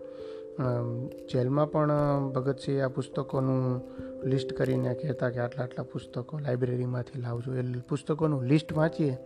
જેલમાં 1.30 1.72
પણ 1.72 1.92
ભગતસિંહ 2.30 2.82
આ 2.82 2.88
પુસ્તકોનું 2.88 3.82
લિસ્ટ 4.28 4.54
કરીને 4.54 4.94
કહેતા 4.94 5.30
કે 5.30 5.40
આટલા 5.40 5.64
આટલા 5.64 5.84
પુસ્તકો 5.84 6.40
લાઇબ્રેરીમાંથી 6.40 7.22
લાવજો. 7.22 7.54
એ 7.54 7.64
પુસ્તકોનું 7.90 8.44
લિસ્ટ 8.44 8.74
વાંચીએ 8.74 9.18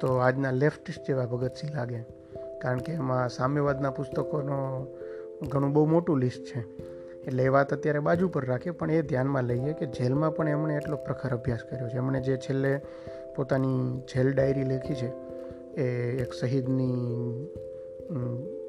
તો 0.00 0.14
આજના 0.16 0.50
લેફ્ટિસ્ટ 0.50 1.06
જેવા 1.06 1.26
ભગતસિંહ 1.26 1.74
લાગે. 1.74 2.00
કારણ 2.62 2.78
કે 2.78 2.92
એમાં 2.92 3.28
સામ્યવાદના 3.28 3.90
પુસ્તકોનો 3.90 4.58
ઘણું 5.48 5.72
બહુ 5.72 5.86
મોટું 5.86 6.18
લિસ્ટ 6.18 6.44
છે. 6.44 6.60
એટલે 7.26 7.42
એ 7.42 7.48
વાત 7.48 7.72
અત્યારે 7.72 7.98
બાજુ 7.98 8.28
પર 8.28 8.44
રાખીએ, 8.44 8.72
પણ 8.72 8.90
એ 8.90 9.02
ધ્યાનમાં 9.02 9.44
લઈએ 9.44 9.72
કે 9.72 9.86
જેલમાં 9.86 10.34
પણ 10.34 10.48
એમણે 10.48 10.74
એટલો 10.74 10.96
પ્રખર 10.96 11.30
અભ્યાસ 11.30 11.64
કર્યો 11.70 11.88
છે. 11.88 11.96
એમણે 11.96 12.20
જે 12.20 12.36
છેલ્લે 12.36 12.80
પોતાની 13.36 14.00
જેલ 14.14 14.32
ડાયરી 14.32 14.64
લખી 14.64 14.94
છે, 14.94 15.10
એ 15.76 15.86
એક 16.22 16.32
શહીદની 16.32 17.48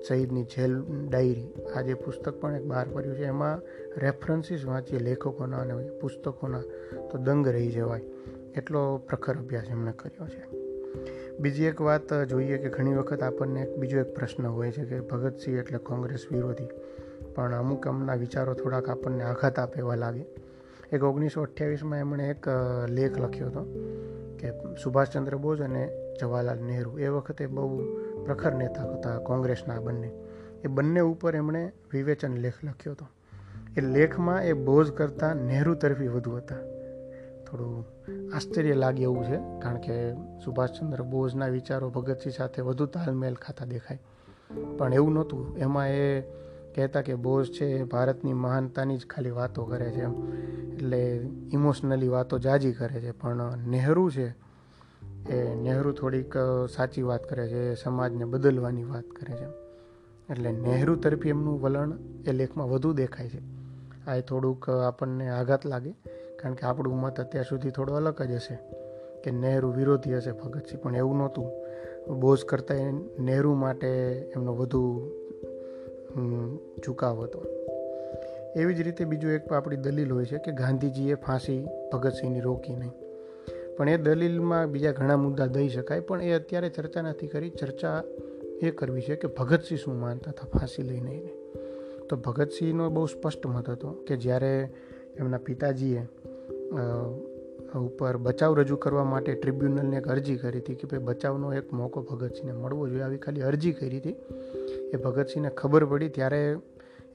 શહીદની 0.08 0.44
જેલ 0.44 0.82
ડાયરી 1.10 1.54
આ 1.76 1.82
જે 1.82 1.94
પુસ્તક 1.94 2.34
પણ 2.42 2.56
એક 2.56 2.66
બહાર 2.66 2.88
પડ્યું 2.94 3.16
છે. 3.16 3.24
એમાં 3.24 3.62
રેફરન્સીસ 3.98 4.66
વાંચીએ 4.66 5.00
લેખકોના 5.00 5.58
અને 5.58 5.74
પુસ્તકોના 6.02 6.62
તો 7.12 7.18
દંગ 7.18 7.48
રહી 7.48 7.72
જવાય 7.72 8.02
એટલો 8.56 8.98
પ્રખર 8.98 9.36
અભ્યાસ 9.36 9.64
એમણે 9.70 9.92
કર્યો 9.96 10.28
છે. 10.28 10.66
બીજી 11.40 11.64
એક 11.64 11.82
વાત 11.82 12.14
જોઈએ 12.14 12.58
કે 12.58 12.70
ઘણી 12.70 12.94
વખત 12.94 13.24
આપણને 13.24 13.62
એક 13.62 13.78
બીજો 13.78 14.00
એક 14.00 14.16
પ્રશ્ન 14.16 14.48
હોય 14.48 14.72
છે 14.72 14.86
કે 14.86 15.00
ભગતસિંહ 15.00 15.60
એટલે 15.60 15.78
કોંગ્રેસ 15.78 16.26
વિરોધી. 16.32 16.68
પણ 17.36 17.56
અમુક 17.56 17.88
અમના 17.88 18.14
વિચારો 18.14 18.54
થોડાક 18.54 18.90
આપણને 18.90 19.24
આઘાત 19.24 19.60
આપે 19.60 19.80
એવા 19.80 19.96
લાગે. 19.96 20.26
એક 20.92 21.04
ઓગણીસો 21.04 21.42
અઠ્યાવીસમાં 21.42 22.00
એમણે 22.00 22.30
એક 22.30 22.46
લેખ 22.90 23.18
લખ્યો 23.18 23.48
હતો 23.48 23.64
કે 24.40 24.52
સુભાષચંદ્ર 24.84 25.36
બોઝ 25.36 25.62
અને 25.62 25.90
જવાહરલાલ 26.22 26.60
નહેરુ. 26.60 26.98
એ 27.00 27.08
વખતે 27.08 27.48
બહુ 27.48 28.00
પ્રખર 28.26 28.54
નેતા 28.54 28.84
હતા 28.84 29.18
કોંગ્રેસના 29.18 29.80
બંને. 29.80 30.12
એ 30.64 30.68
બંને 30.68 31.00
ઉપર 31.00 31.36
એમણે 31.36 31.72
વિવેચન 31.94 32.34
લેખ 32.34 32.54
લખ્યો 32.64 32.94
હતો. 32.94 33.08
એ 33.78 33.82
લેખમાં 33.82 34.44
એ 34.44 34.54
બોઝ 34.54 34.92
કરતાં 34.92 35.36
નહેરુ 35.36 35.76
તરફી 35.76 36.08
વધુ 36.08 36.32
હતા. 36.32 36.56
થોડું 37.52 37.86
આશ્ચર્ય 38.36 38.74
લાગે 38.74 39.04
એવું 39.04 39.26
છે, 39.26 39.36
કારણ 39.36 39.78
કે 39.78 40.14
સુભાષચંદ્ર 40.14 41.02
બોઝના 41.02 41.48
વિચારો 41.48 41.90
ભગતસિંહ 41.90 42.34
સાથે 42.34 42.62
વધુ 42.62 42.86
તાલમેલ 42.86 43.36
ખાતા 43.36 43.66
દેખાય. 43.66 44.00
પણ 44.78 44.94
એવું 44.94 45.14
નહોતું. 45.14 45.58
એમાં 45.58 45.90
એ 45.90 46.22
કહેતા 46.76 47.02
કે 47.02 47.16
બોઝ 47.16 47.52
છે 47.52 47.66
એ 47.66 47.84
ભારતની 47.84 48.34
મહાનતાની 48.34 48.98
જ 48.98 49.08
ખાલી 49.08 49.32
વાતો 49.32 49.66
કરે 49.66 49.86
છે 49.86 50.02
એમ. 50.02 50.34
એટલે 50.74 51.30
ઇમોશનલી 51.54 52.08
વાતો 52.08 52.40
જાજી 52.40 52.72
કરે 52.72 53.02
છે. 53.02 53.12
પણ 53.12 53.58
નહેરુ 53.58 54.10
છે 54.10 54.45
એ 55.30 55.56
નહેરુ 55.56 55.92
થોડીક 55.92 56.34
સાચી 56.76 57.02
વાત 57.02 57.30
કરે 57.30 57.48
છે, 57.48 57.76
સમાજને 57.76 58.26
બદલવાની 58.26 58.84
વાત 58.84 59.04
કરે 59.04 59.36
છે. 59.38 59.48
એટલે 60.30 60.52
નહેરુ 60.52 60.96
તરફી 60.96 61.30
એમનું 61.30 61.62
વલણ 61.62 61.98
એ 62.28 62.32
લેખમાં 62.32 62.70
વધુ 62.70 62.94
દેખાય 62.94 63.30
છે. 63.30 63.42
આ 64.08 64.20
થોડુંક 64.20 64.70
આપણને 64.70 65.30
આઘાત 65.30 65.66
લાગે, 65.66 65.92
કારણ 66.40 66.54
કે 66.54 66.66
આપણું 66.66 66.98
મત 67.00 67.20
અત્યાર 67.20 67.46
સુધી 67.50 67.70
થોડો 67.70 67.94
અલગ 67.94 68.22
જ 68.22 68.32
હશે 68.32 68.60
કે 69.24 69.32
નહેરુ 69.32 69.72
વિરોધી 69.72 70.18
હશે 70.18 70.32
ભગતસિંહ. 70.32 70.82
પણ 70.82 70.96
એવું 70.96 71.18
નહોતું. 71.18 71.48
બોઝ 72.20 72.46
કરતાં 72.46 72.94
નહેરુ 73.20 73.54
માટે 73.54 73.88
એમનો 74.36 74.54
વધુ 74.54 75.12
ઝુકાવ 76.86 77.24
હતો. 77.24 77.46
એવી 78.56 78.76
જ 78.76 78.82
રીતે 78.82 79.06
બીજું 79.06 79.32
એક 79.32 79.54
આપણી 79.54 79.76
દલીલ 79.76 80.12
હોય 80.12 80.26
છે 80.26 80.38
કે 80.38 80.52
ગાંધીજીએ 80.52 81.16
ફાંસી 81.16 81.68
ભગતસિંહની 81.94 82.40
રોકી 82.40 82.76
નહીં. 82.76 82.92
પણ 83.78 83.90
એ 83.90 83.98
દલીલમાં 83.98 84.72
બીજા 84.72 84.92
ઘણા 84.92 85.18
મુદ્દા 85.18 85.46
દઈ 85.46 85.70
શકાય, 85.70 86.00
પણ 86.00 86.22
એ 86.22 86.34
અત્યારે 86.34 86.70
ચર્ચા 86.70 87.02
નથી 87.02 87.28
કરી. 87.28 87.50
ચર્ચા 87.50 88.04
એ 88.62 88.72
કરવી 88.72 89.02
છે 89.02 89.16
કે 89.16 89.28
ભગતસિંહ 89.28 89.80
શું 89.80 90.00
માનતા 90.00 90.32
હતા 90.32 90.58
ફાંસી 90.58 90.82
લઈને 90.82 91.12
એને. 91.12 91.34
તો 92.10 92.16
ભગતસિંહનો 92.16 92.90
બહુ 92.90 93.06
સ્પષ્ટ 93.06 93.48
મત 93.48 93.70
હતો 93.70 93.92
કે 93.92 94.18
જ્યારે 94.18 94.70
એમના 95.18 95.38
પિતાજીએ 95.38 96.08
ઉપર 97.76 98.18
બચાવ 98.18 98.54
રજૂ 98.54 98.76
કરવા 98.76 99.04
માટે 99.04 99.34
ટ્રિબ્યુનલને 99.34 99.98
એક 99.98 100.08
અરજી 100.08 100.36
કરી 100.36 100.60
હતી 100.60 100.76
કે 100.76 100.88
ભાઈ 100.88 101.00
બચાવનો 101.00 101.54
એક 101.54 101.74
મોકો 101.74 102.02
ભગતસિંહને 102.02 102.54
મળવો 102.54 102.88
જોઈએ. 102.88 103.02
આવી 103.02 103.18
ખાલી 103.18 103.42
અરજી 103.42 103.72
કરી 103.72 103.98
હતી. 103.98 104.16
એ 104.94 104.98
ભગતસિંહને 104.98 105.50
ખબર 105.50 105.86
પડી 105.86 106.10
ત્યારે 106.10 106.58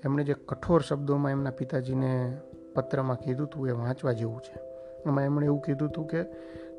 એમણે 0.04 0.24
જે 0.24 0.34
કઠોર 0.48 0.82
શબ્દોમાં 0.82 1.30
એમના 1.30 1.50
પિતાજીને 1.50 2.38
પત્રમાં 2.74 3.18
કીધું 3.20 3.46
હતું 3.46 3.68
એ 3.68 3.72
વાંચવા 3.72 4.12
જેવું 4.12 4.40
છે. 4.40 4.69
એમાં 5.06 5.24
એમણે 5.24 5.46
એવું 5.46 5.62
કીધું 5.62 5.88
હતું 5.88 6.06
કે 6.06 6.22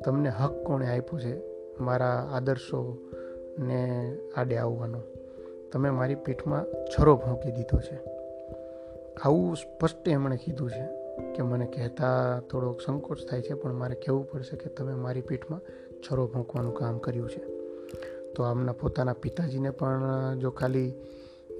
તમને 0.04 0.28
હક 0.28 0.52
કોણે 0.52 0.86
આપ્યો 0.86 1.18
છે? 1.18 1.40
મારા 1.80 2.28
આદર્શો 2.32 2.98
ને 3.58 4.12
આડે 4.36 4.56
આવવાનો. 4.56 5.00
તમે 5.72 5.90
મારી 5.90 6.14
પીઠમાં 6.14 6.64
છરો 6.64 7.16
ભોંકી 7.16 7.52
દીધો 7.52 7.80
છે. 7.80 7.98
આવું 9.22 9.56
સ્પષ્ટ 9.56 10.08
એમણે 10.08 10.36
કીધું 10.36 10.70
છે 10.70 10.84
કે 11.34 11.42
મને 11.42 11.66
કહેતા 11.66 12.40
થોડોક 12.40 12.80
સંકોચ 12.80 13.18
થાય 13.30 13.42
છે, 13.42 13.54
પણ 13.54 13.72
મારે 13.72 13.94
કહેવું 13.94 14.30
પડશે 14.30 14.56
કે 14.56 14.70
તમે 14.70 14.94
મારી 14.94 15.20
પીઠમાં 15.20 15.60
છરો 16.00 16.26
ભોંકવાનું 16.26 16.74
કામ 16.74 16.98
કર્યું 16.98 17.30
છે. 17.30 17.62
તો 18.32 18.42
આમના 18.42 18.72
પોતાના 18.72 19.12
પિતાજીને 19.12 19.70
પણ 19.70 20.04
જો 20.38 20.50
ખાલી 20.50 20.94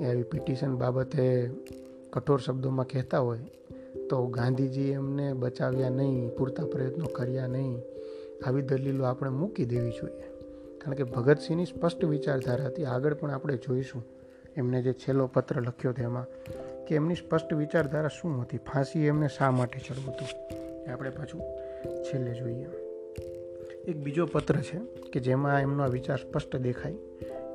એવી 0.01 0.22
પિટિશન 0.22 0.77
બાબતે 0.77 1.51
કઠોર 2.12 2.40
શબ્દોમાં 2.40 2.87
કહેતા 2.87 3.18
હોય 3.18 3.38
તો 4.12 4.27
ગાંધીજી 4.27 4.90
એમને 4.90 5.33
બચાવ્યા 5.33 5.88
નહીં, 5.88 6.31
પૂરતા 6.37 6.64
પ્રયત્નો 6.64 7.05
કર્યા 7.05 7.46
નહીં. 7.46 7.83
આવી 8.46 8.62
દલીલો 8.62 9.05
આપણે 9.05 9.31
મૂકી 9.31 9.64
દેવી 9.64 9.90
જોઈએ. 9.90 10.22
કારણ 10.79 10.94
કે 10.94 11.03
ભગતસિંહની 11.03 11.66
સ્પષ્ટ 11.66 12.05
વિચારધારા 12.05 12.64
હતી 12.64 12.85
આગળ 12.85 13.14
પણ 13.14 13.31
આપણે 13.31 13.57
જોઈશું. 13.57 14.05
એમને 14.57 14.83
જે 14.83 14.92
છેલ્લો 14.92 15.27
પત્ર 15.27 15.61
લખ્યો 15.61 15.90
હતો 15.90 16.03
એમાં 16.03 16.27
કે 16.87 16.94
એમની 16.94 17.14
સ્પષ્ટ 17.14 17.55
વિચારધારા 17.55 18.09
શું 18.09 18.42
હતી? 18.42 18.59
ફાંસી 18.59 19.07
એમને 19.07 19.29
શા 19.29 19.51
માટે 19.51 19.79
ચડવું 19.79 20.14
હતું? 20.14 20.57
એ 20.85 20.90
આપણે 20.90 21.11
પાછું 21.11 21.40
છેલ્લે 22.03 22.35
જોઈએ. 22.35 22.66
એક 23.85 23.96
બીજો 23.96 24.27
પત્ર 24.27 24.57
છે 24.57 24.79
કે 25.12 25.20
જેમાં 25.20 25.61
એમનો 25.61 25.88
વિચાર 25.88 26.16
સ્પષ્ટ 26.16 26.57
દેખાય. 26.57 26.94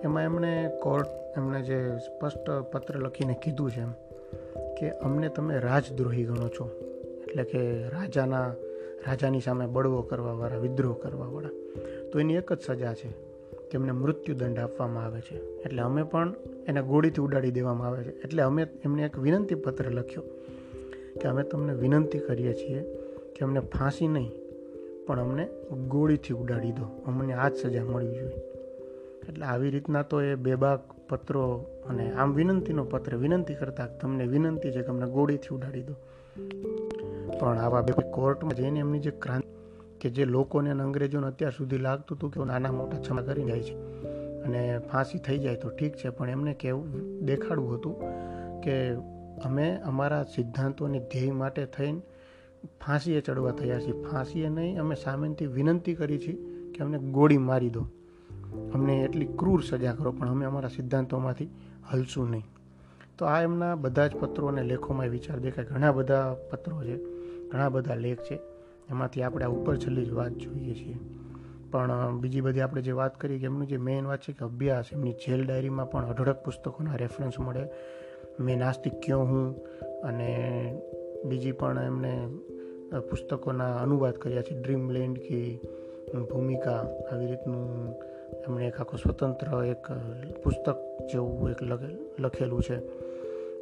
એમાં 0.03 0.23
એમણે 0.23 0.71
કોર્ટ 0.83 1.07
એમણે 1.37 1.61
જે 1.61 1.97
સ્પષ્ટ 1.97 2.49
પત્ર 2.49 2.95
લખીને 2.95 3.35
કીધું 3.43 3.71
છે 3.71 3.81
એમ. 3.81 3.91
કે 4.77 4.91
અમને 4.91 5.29
તમે 5.29 5.59
રાજદ્રોહી 5.59 6.23
ગણો 6.23 6.47
છો. 6.47 6.69
એટલે 7.27 7.43
કે 7.43 7.89
રાજાના, 7.89 8.53
રાજાની 9.07 9.41
સામે 9.41 9.65
બળવો 9.67 10.01
કરવાવાળા, 10.01 10.57
વિદ્રોહ 10.57 10.93
કરવાવાળા. 10.93 11.49
તો 12.11 12.19
એની 12.19 12.35
એક 12.35 12.53
જ 12.53 12.61
સજા 12.61 12.93
છે 12.93 13.09
તેમને 13.71 13.91
મૃત્યુદંડ 13.91 14.59
આપવામાં 14.59 15.03
આવે 15.03 15.21
છે. 15.21 15.35
એટલે 15.37 15.81
અમે 15.81 16.03
પણ 16.03 16.33
એને 16.67 16.81
ગોળીથી 16.81 17.21
ઉડાડી 17.21 17.51
દેવામાં 17.51 17.87
આવે 17.87 18.03
છે. 18.03 18.21
એટલે 18.21 18.43
અમે 18.43 18.67
એમને 18.85 19.03
એક 19.03 19.19
વિનંતી 19.19 19.55
પત્ર 19.55 19.85
લખ્યો 19.91 20.23
કે 21.21 21.27
અમે 21.27 21.43
તમને 21.43 21.73
વિનંતી 21.73 22.19
કરીએ 22.19 22.53
છીએ 22.53 22.83
કે 23.35 23.45
અમને 23.45 23.59
ફાંસી 23.59 24.07
નહીં, 24.07 24.31
પણ 25.07 25.19
અમને 25.19 25.47
ગોળીથી 25.87 26.33
ઉડાડી 26.33 26.71
દો. 26.71 26.85
અમને 27.05 27.33
આ 27.33 27.49
જ 27.49 27.55
સજા 27.55 27.83
મળવી 27.83 28.15
જોઈએ. 28.15 28.41
એટલે 29.29 29.45
આવી 29.45 29.69
રીતના 29.69 30.01
તો 30.01 30.21
એ 30.21 30.35
બેબાક 30.35 30.91
પત્રો 31.09 31.65
અને 31.89 32.11
આમ 32.13 32.33
વિનંતીનો 32.33 32.83
પત્ર 32.83 33.15
વિનંતી 33.15 33.53
કરતા 33.53 33.85
તમને 33.85 34.25
વિનંતી 34.25 34.71
છે 34.71 34.81
કે 34.81 34.87
અમને 34.87 35.05
ગોળીથી 35.05 35.55
ઉડાડી 35.55 35.83
દો. 35.83 35.93
પણ 37.39 37.57
આવા 37.57 37.81
બે 37.81 38.11
કોર્ટમાં 38.11 38.53
જઈને 38.53 38.79
એમની 38.79 38.99
જે 38.99 39.11
ક્રાંતિ 39.11 39.47
કે 40.01 40.09
જે 40.09 40.25
લોકોને 40.25 40.69
અને 40.69 40.83
અંગ્રેજોને 40.83 41.27
અત્યાર 41.27 41.51
સુધી 41.51 41.77
લાગતું 41.77 42.17
હતું 42.17 42.31
કે 42.31 42.43
નાના 42.43 42.71
મોટા 42.71 43.01
છમા 43.09 43.21
કરી 43.21 43.43
જાય 43.43 43.63
છે 43.63 43.75
અને 44.43 44.79
ફાંસી 44.91 45.19
થઈ 45.19 45.37
જાય 45.37 45.55
તો 45.55 45.69
ઠીક 45.69 45.93
છે 45.93 46.09
પણ 46.09 46.29
એમને 46.29 46.53
કહેવું 46.53 47.19
દેખાડવું 47.25 47.75
હતું 47.75 47.95
કે 48.61 48.93
અમે 49.43 49.75
અમારા 49.75 50.23
સિદ્ધાંતોની 50.23 50.99
ધ્યેય 50.99 51.31
માટે 51.31 51.65
થઈને 51.65 52.01
ફાંસીએ 52.85 53.21
ચડવા 53.21 53.51
થયા 53.51 53.79
છીએ. 53.79 54.03
ફાંસીએ 54.03 54.49
નહીં 54.49 54.79
અમે 54.79 54.95
સામેથી 54.95 55.45
વિનંતી 55.45 55.95
કરી 55.95 56.17
છે 56.17 56.31
કે 56.71 56.83
અમને 56.83 56.97
ગોળી 56.97 57.37
મારી 57.37 57.69
દો. 57.69 57.85
અમને 58.73 58.93
એટલી 58.93 59.25
ક્રૂર 59.25 59.63
સજા 59.69 59.93
કરો 59.93 60.11
પણ 60.11 60.29
અમે 60.29 60.45
અમારા 60.45 60.69
સિદ્ધાંતોમાંથી 60.69 61.49
હલશું 61.93 62.31
નહીં. 62.31 62.43
તો 63.17 63.25
આ 63.25 63.41
એમના 63.41 63.75
બધા 63.75 64.07
જ 64.07 64.15
પત્રો 64.15 64.47
અને 64.47 64.63
લેખોમાં 64.63 65.07
વિચાર 65.07 65.39
દેખાય. 65.39 65.65
ઘણા 65.65 65.91
બધા 65.91 66.35
પત્રો 66.51 66.83
છે, 66.83 66.97
ઘણા 67.49 67.69
બધા 67.69 67.95
લેખ 67.95 68.17
છે. 68.17 68.35
એમાંથી 68.89 69.21
આપણે 69.21 69.45
આ 69.45 69.47
ઉપર 69.47 69.77
છેલ્લી 69.77 70.05
જ 70.05 70.11
વાત 70.11 70.31
જોઈએ 70.31 70.73
છીએ. 70.73 70.97
પણ 71.71 72.17
બીજી 72.17 72.41
બધી 72.41 72.61
આપણે 72.61 72.81
જે 72.81 72.91
વાત 72.91 73.21
કરી 73.21 73.39
કે 73.39 73.45
એમનું 73.45 73.67
જે 73.67 73.77
મેઇન 73.77 74.05
વાત 74.05 74.21
છે 74.21 74.33
કે 74.33 74.45
અભ્યાસ, 74.45 74.85
એમની 74.93 75.13
જેલ 75.13 75.47
ડાયરીમાં 75.47 75.91
પણ 75.91 76.05
અઢળક 76.05 76.43
પુસ્તકોના 76.43 76.95
રેફરન્સ 76.95 77.39
મળે. 77.39 77.67
મેં 78.39 78.59
નાસ્તિક 78.59 78.93
ક્યો 78.93 79.19
હું? 79.19 79.55
અને 80.01 80.73
બીજી 81.25 81.51
પણ 81.51 81.83
એમને 81.83 82.27
પુસ્તકોના 83.09 83.77
અનુવાદ 83.77 84.13
કર્યા 84.13 84.41
છે. 84.41 84.61
ડ્રીમ 84.61 84.89
લેન્ડ 84.89 85.17
કે 85.17 85.59
ભૂમિકા, 86.31 86.85
આવી 87.11 87.25
રીતનું 87.25 87.93
એમણે 88.33 88.67
એક 88.67 88.79
આખો 88.79 88.97
સ્વતંત્ર 88.97 89.65
એક 89.65 89.91
પુસ્તક 90.43 90.77
જેવું 91.11 91.51
એક 91.51 91.63
લખેલું 92.19 92.63
છે. 92.63 92.77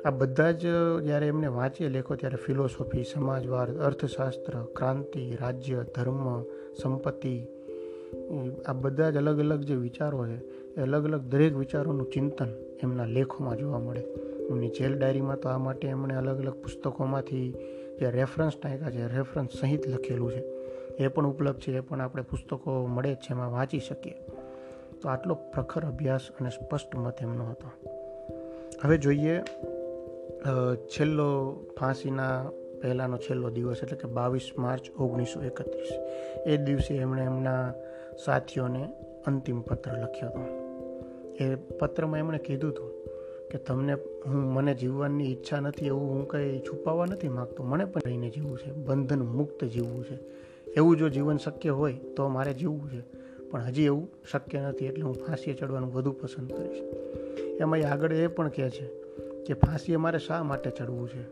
આ 0.03 0.09
બધા 0.09 0.51
જ 0.51 0.67
જ્યારે 1.03 1.27
એમને 1.27 1.47
વાંચીએ 1.47 1.89
લેખો 1.89 2.15
ત્યારે 2.15 2.35
ફિલોસોફી, 2.35 3.03
સમાજવાદ, 3.03 3.77
અર્થશાસ્ત્ર, 3.77 4.53
ક્રાંતિ, 4.75 5.37
રાજ્ય, 5.41 5.85
ધર્મ, 5.95 6.43
સંપત્તિ 6.81 7.47
આ 8.67 8.73
બધા 8.73 9.09
જ 9.09 9.17
અલગ 9.17 9.39
અલગ 9.39 9.59
જે 9.59 9.75
વિચારો 9.75 10.27
છે, 10.27 10.37
એ 10.75 10.81
અલગ 10.81 11.03
અલગ 11.03 11.21
દરેક 11.21 11.55
વિચારોનું 11.57 12.11
ચિંતન 12.11 12.47
એમના 12.83 13.05
લેખોમાં 13.05 13.57
જોવા 13.57 13.79
મળે. 13.79 14.01
એમની 14.49 14.69
જેલ 14.69 14.99
ડાયરીમાં 14.99 15.39
તો 15.39 15.49
આ 15.49 15.57
માટે 15.57 15.87
એમણે 15.87 16.15
અલગ 16.15 16.39
અલગ 16.39 16.53
પુસ્તકોમાંથી 16.53 17.51
જે 17.99 18.11
રેફરન્સ 18.11 18.51
ટાંક્યા 18.61 18.89
છે, 18.89 19.15
રેફરન્સ 19.15 19.49
સહિત 19.61 19.87
લખેલું 19.87 20.31
છે. 20.31 20.43
એ 21.03 21.07
પણ 21.07 21.27
ઉપલબ્ધ 21.27 21.59
છે, 21.59 21.77
એ 21.77 21.79
પણ 21.79 22.01
આપણે 22.01 22.23
પુસ્તકો 22.23 22.87
મળે 22.87 23.13
જ 23.13 23.17
છે, 23.17 23.31
એમાં 23.31 23.51
વાંચી 23.51 23.79
શકીએ. 23.79 24.13
તો 25.05 25.09
આટલો 25.09 25.35
પ્રખર 25.35 25.85
અભ્યાસ 25.85 26.21
અને 26.39 26.49
સ્પષ્ટ 26.49 26.95
મત 26.95 27.21
એમનો 27.21 27.45
હતો. 27.45 27.69
હવે 28.81 28.97
જોઈએ 28.97 29.41
છેલ્લો 30.75 31.55
ફાંસીના 31.79 32.45
પહેલાંનો 32.81 33.17
છેલ્લો 33.17 33.49
દિવસ 33.49 33.83
એટલે 33.83 33.97
કે 33.97 34.07
બાવીસ 34.07 34.51
માર્ચ 34.57 34.89
ઓગણીસો 34.99 35.41
એકત્રીસ. 35.41 35.91
એ 36.47 36.57
દિવસે 36.57 36.95
એમણે 36.95 37.21
એમના 37.21 37.73
સાથીઓને 38.25 38.89
અંતિમ 39.27 39.61
પત્ર 39.61 39.91
લખ્યો 39.91 40.29
હતો. 40.29 40.43
એ 41.39 41.55
પત્રમાં 41.55 42.19
એમણે 42.19 42.37
કીધું 42.37 42.71
હતું 42.71 42.89
કે, 43.51 43.57
તમને, 43.57 43.93
હું, 43.93 44.35
મને 44.35 44.73
જીવવાની 44.73 45.31
ઈચ્છા 45.31 45.59
નથી, 45.59 45.85
એવું 45.85 46.09
હું 46.09 46.27
કંઈ 46.27 46.59
છુપાવવા 46.59 47.05
નથી 47.05 47.29
માગતો. 47.29 47.63
મને 47.63 47.85
પણ 47.85 48.01
રહીને 48.05 48.29
જીવવું 48.29 48.57
છે. 48.57 48.71
બંધન 48.71 49.21
મુક્ત 49.21 49.63
જીવવું 49.63 50.03
છે. 50.03 50.15
એવું 50.71 50.97
જો 50.97 51.09
જીવન 51.09 51.37
શક્ય 51.37 51.69
હોય 51.69 51.93
તો 51.93 52.27
મારે 52.27 52.53
જીવવું 52.53 52.91
છે. 52.91 53.24
પણ 53.51 53.63
હજી 53.63 53.85
એવું 53.85 54.09
શક્ય 54.31 54.59
નથી 54.59 54.85
એટલે 54.85 55.01
હું 55.01 55.13
ફાંસીએ 55.13 55.53
ચડવાનું 55.53 55.93
વધુ 55.93 56.11
પસંદ 56.11 56.53
કરીશ. 56.53 56.81
એમાં 57.59 57.79
આગળ 57.91 58.13
એ 58.13 58.27
પણ 58.27 58.49
કહે 58.49 58.69
છે 58.69 58.87
કે 59.43 59.53
ફાંસીએ 59.53 59.95
મારે 59.95 60.19
શા 60.19 60.43
માટે 60.43 60.69
ચડવું 60.69 61.09
છે? 61.09 61.23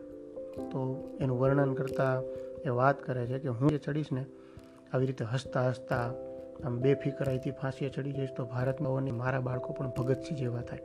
તો 0.56 1.08
એનું 1.20 1.40
વર્ણન 1.40 1.74
કરતાં 1.74 2.22
એ 2.62 2.68
વાત 2.68 3.02
કરે 3.02 3.26
છે 3.26 3.38
કે 3.38 3.48
હું 3.48 3.68
જે 3.68 3.78
ચડીશ 3.78 4.06
ને, 4.12 4.26
આવી 4.92 5.06
રીતે 5.06 5.24
હસતા 5.24 5.68
હસતા 5.68 6.12
આમ 6.64 6.78
બેફિકરાઈથી 6.78 7.50
ફાંસીએ 7.50 7.88
ચડી 7.88 8.12
જઈશ 8.12 8.28
તો 8.36 8.44
ભારતમાં 8.44 9.16
મારા 9.16 9.40
બાળકો 9.40 9.72
પણ 9.72 9.88
ભગતસિંહ 9.88 10.38
જેવા 10.38 10.60
થાય. 10.60 10.78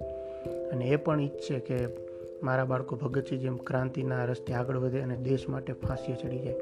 અને 0.71 0.85
એ 0.85 0.95
પણ 0.95 1.21
ઈચ્છે 1.21 1.59
કે 1.59 1.87
મારા 2.43 2.65
બાળકો 2.65 2.95
ભગતસિંહ 2.95 3.41
જેમ 3.41 3.57
ક્રાંતિના 3.57 4.25
રસ્તે 4.25 4.53
આગળ 4.53 4.77
વધે 4.77 4.99
અને 4.99 5.15
દેશ 5.15 5.49
માટે 5.49 5.73
ફાંસીએ 5.73 6.15
ચડી 6.15 6.39
જાય. 6.39 6.53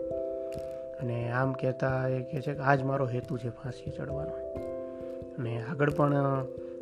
અને 1.02 1.32
આમ 1.32 1.54
કહેતા 1.54 2.08
એ 2.08 2.22
કહે 2.22 2.42
છે 2.42 2.54
કે 2.54 2.60
આ 2.60 2.76
જ 2.76 2.84
મારો 2.84 3.08
હેતુ 3.08 3.38
છે 3.38 3.50
ફાંસીએ 3.50 3.94
ચડવાનો. 3.98 4.47
અને 5.38 5.62
આગળ 5.62 5.90
પણ 5.90 6.14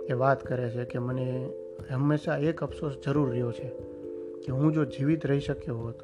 એ 0.10 0.14
વાત 0.14 0.44
કરે 0.44 0.70
છે 0.70 0.86
કે 0.86 1.00
મને 1.00 1.50
હંમેશા 1.92 2.38
એક 2.38 2.64
અફસોસ 2.64 2.94
જરૂર 3.06 3.30
રહ્યો 3.30 3.52
છે 3.52 3.70
કે 4.42 4.52
હું 4.52 4.74
જો 4.74 4.86
જીવિત 4.86 5.26
રહી 5.26 5.40
શક્યો 5.40 5.78
હોત, 5.78 5.96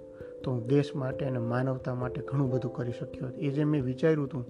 તો 0.44 0.52
હું 0.52 0.68
દેશ 0.68 0.96
માટે 0.96 1.26
અને 1.26 1.40
માનવતા 1.40 1.94
માટે 1.96 2.22
ઘણું 2.22 2.50
બધું 2.50 2.74
કરી 2.74 2.92
શક્યો 2.92 3.26
હોત. 3.26 3.40
એ 3.40 3.50
જે 3.50 3.64
મેં 3.64 3.84
વિચાર્યું 3.84 4.28
હતું 4.28 4.46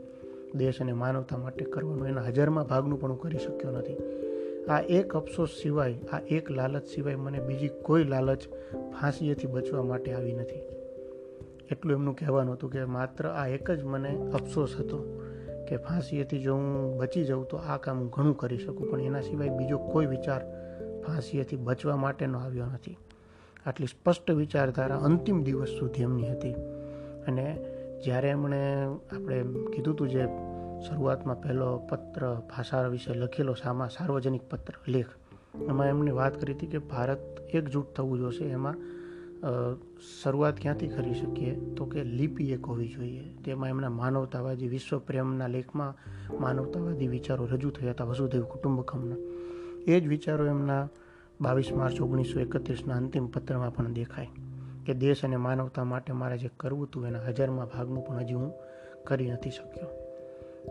દેશ 0.56 0.82
અને 0.82 0.94
માનવતા 0.94 1.38
માટે 1.38 1.66
કરવાનું, 1.66 2.08
એના 2.08 2.22
હજારમાં 2.22 2.68
ભાગનું 2.68 3.02
પણ 3.02 3.10
હું 3.10 3.22
કરી 3.22 3.38
શક્યો 3.38 3.72
નથી. 3.72 3.96
આ 4.70 4.82
એક 4.82 5.16
અફસોસ 5.16 5.50
સિવાય, 5.62 6.00
આ 6.14 6.20
એક 6.20 6.52
લાલચ 6.52 6.86
સિવાય 6.86 7.16
મને 7.16 7.40
બીજી 7.40 7.68
કોઈ 7.68 8.04
લાલચ 8.04 8.40
ફાંસીએથી 9.02 9.48
બચવા 9.48 9.84
માટે 9.84 10.14
આવી 10.14 10.34
નથી. 10.34 10.60
એટલું 11.72 11.94
એમનું 11.94 12.16
કહેવાનું 12.16 12.54
હતું 12.54 12.72
કે 12.72 12.86
માત્ર 12.86 13.28
આ 13.28 13.48
એક 13.48 13.72
જ 13.72 13.84
મને 13.84 14.32
અફસોસ 14.34 14.76
હતો. 14.80 15.21
કે 15.68 15.78
ફાંસીએથી 15.78 16.44
જો 16.44 16.56
હું 16.56 16.98
બચી 16.98 17.26
જાઉં 17.26 17.48
તો 17.48 17.58
આ 17.58 17.78
કામ 17.78 18.00
હું 18.00 18.10
ઘણું 18.10 18.38
કરી 18.38 18.58
શકું, 18.58 18.92
પણ 18.92 19.02
એના 19.02 19.22
સિવાય 19.22 19.50
બીજો 19.50 19.78
કોઈ 19.78 20.06
વિચાર 20.06 20.42
ફાંસીએથી 21.08 21.56
બચવા 21.56 21.96
માટેનો 21.96 22.40
આવ્યો 22.40 22.66
નથી. 22.66 22.98
આટલી 23.66 23.88
સ્પષ્ટ 23.88 24.32
વિચારધારા 24.32 24.98
અંતિમ 24.98 25.44
દિવસ 25.44 25.70
સુધી 25.70 26.02
એમની 26.02 26.32
હતી. 26.32 26.54
અને 27.28 27.58
જ્યારે 28.04 28.30
એમણે 28.30 28.86
આપણે 28.86 29.44
કીધું 29.76 29.94
હતું 29.94 30.10
જે 30.10 30.28
શરૂઆતમાં 30.88 31.42
પહેલો 31.42 31.78
પત્ર 31.78 32.36
ભાષા 32.36 32.88
વિશે 32.88 33.14
લખેલો, 33.14 33.54
સામા 33.54 33.88
સાર્વજનિક 33.88 34.42
પત્ર, 34.50 34.74
લેખ, 34.88 35.08
એમાં 35.70 35.88
એમની 35.88 36.12
વાત 36.12 36.42
કરી 36.42 36.54
હતી 36.54 36.68
કે 36.68 36.78
ભારત 36.78 37.20
એકજૂટ 37.54 37.94
થવું 37.96 38.20
જોશે. 38.20 38.46
એમાં 38.46 38.76
શરૂઆત 40.24 40.56
ક્યાંથી 40.62 40.88
કરી 40.88 41.14
શકીએ? 41.14 41.56
તો 41.56 41.86
કે 41.86 42.04
લિપિ 42.04 42.52
એક 42.52 42.66
હોવી 42.66 42.88
જોઈએ. 42.88 43.24
તેમાં 43.46 43.70
એમના 43.70 43.90
માનવતાવાદી 43.90 44.68
વિશ્વ 44.68 45.00
પ્રેમના 45.00 45.48
લેખમાં 45.48 45.96
માનવતાવાદી 46.42 47.08
વિચારો 47.08 47.46
રજૂ 47.46 47.70
થયા 47.70 47.92
હતા 47.92 48.04
વસુદેવ 48.04 48.44
કુટુંબકમના. 48.44 49.16
એ 49.88 50.00
જ 50.00 50.08
વિચારો 50.08 50.46
એમના 50.46 50.90
બાવીસ 51.42 51.74
માર્ચ 51.74 52.02
ઓગણીસો 52.02 52.40
એકત્રીસના 52.40 52.96
અંતિમ 52.96 53.28
પત્રમાં 53.28 53.76
પણ 53.76 53.94
દેખાય 53.94 54.28
કે 54.86 54.94
દેશ 54.94 55.26
અને 55.26 55.36
માનવતા 55.36 55.84
માટે 55.84 56.14
મારે 56.14 56.38
જે 56.38 56.50
કરવું 56.58 56.86
હતું 56.86 57.08
એના 57.08 57.20
હજારમાં 57.20 57.66
ભાગનું 57.66 58.06
પણ 58.06 58.18
હજી 58.18 58.34
હું 58.34 58.54
કરી 59.04 59.32
નથી 59.32 59.50
શક્યો. 59.50 59.88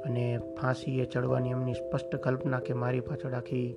અને 0.07 0.39
ફાંસીએ 0.61 1.05
ચડવાની 1.05 1.51
એમની 1.51 1.75
સ્પષ્ટ 1.75 2.17
કલ્પના 2.17 2.59
કે 2.59 2.73
મારી 2.73 3.01
પાછળ 3.01 3.33
આખી 3.33 3.77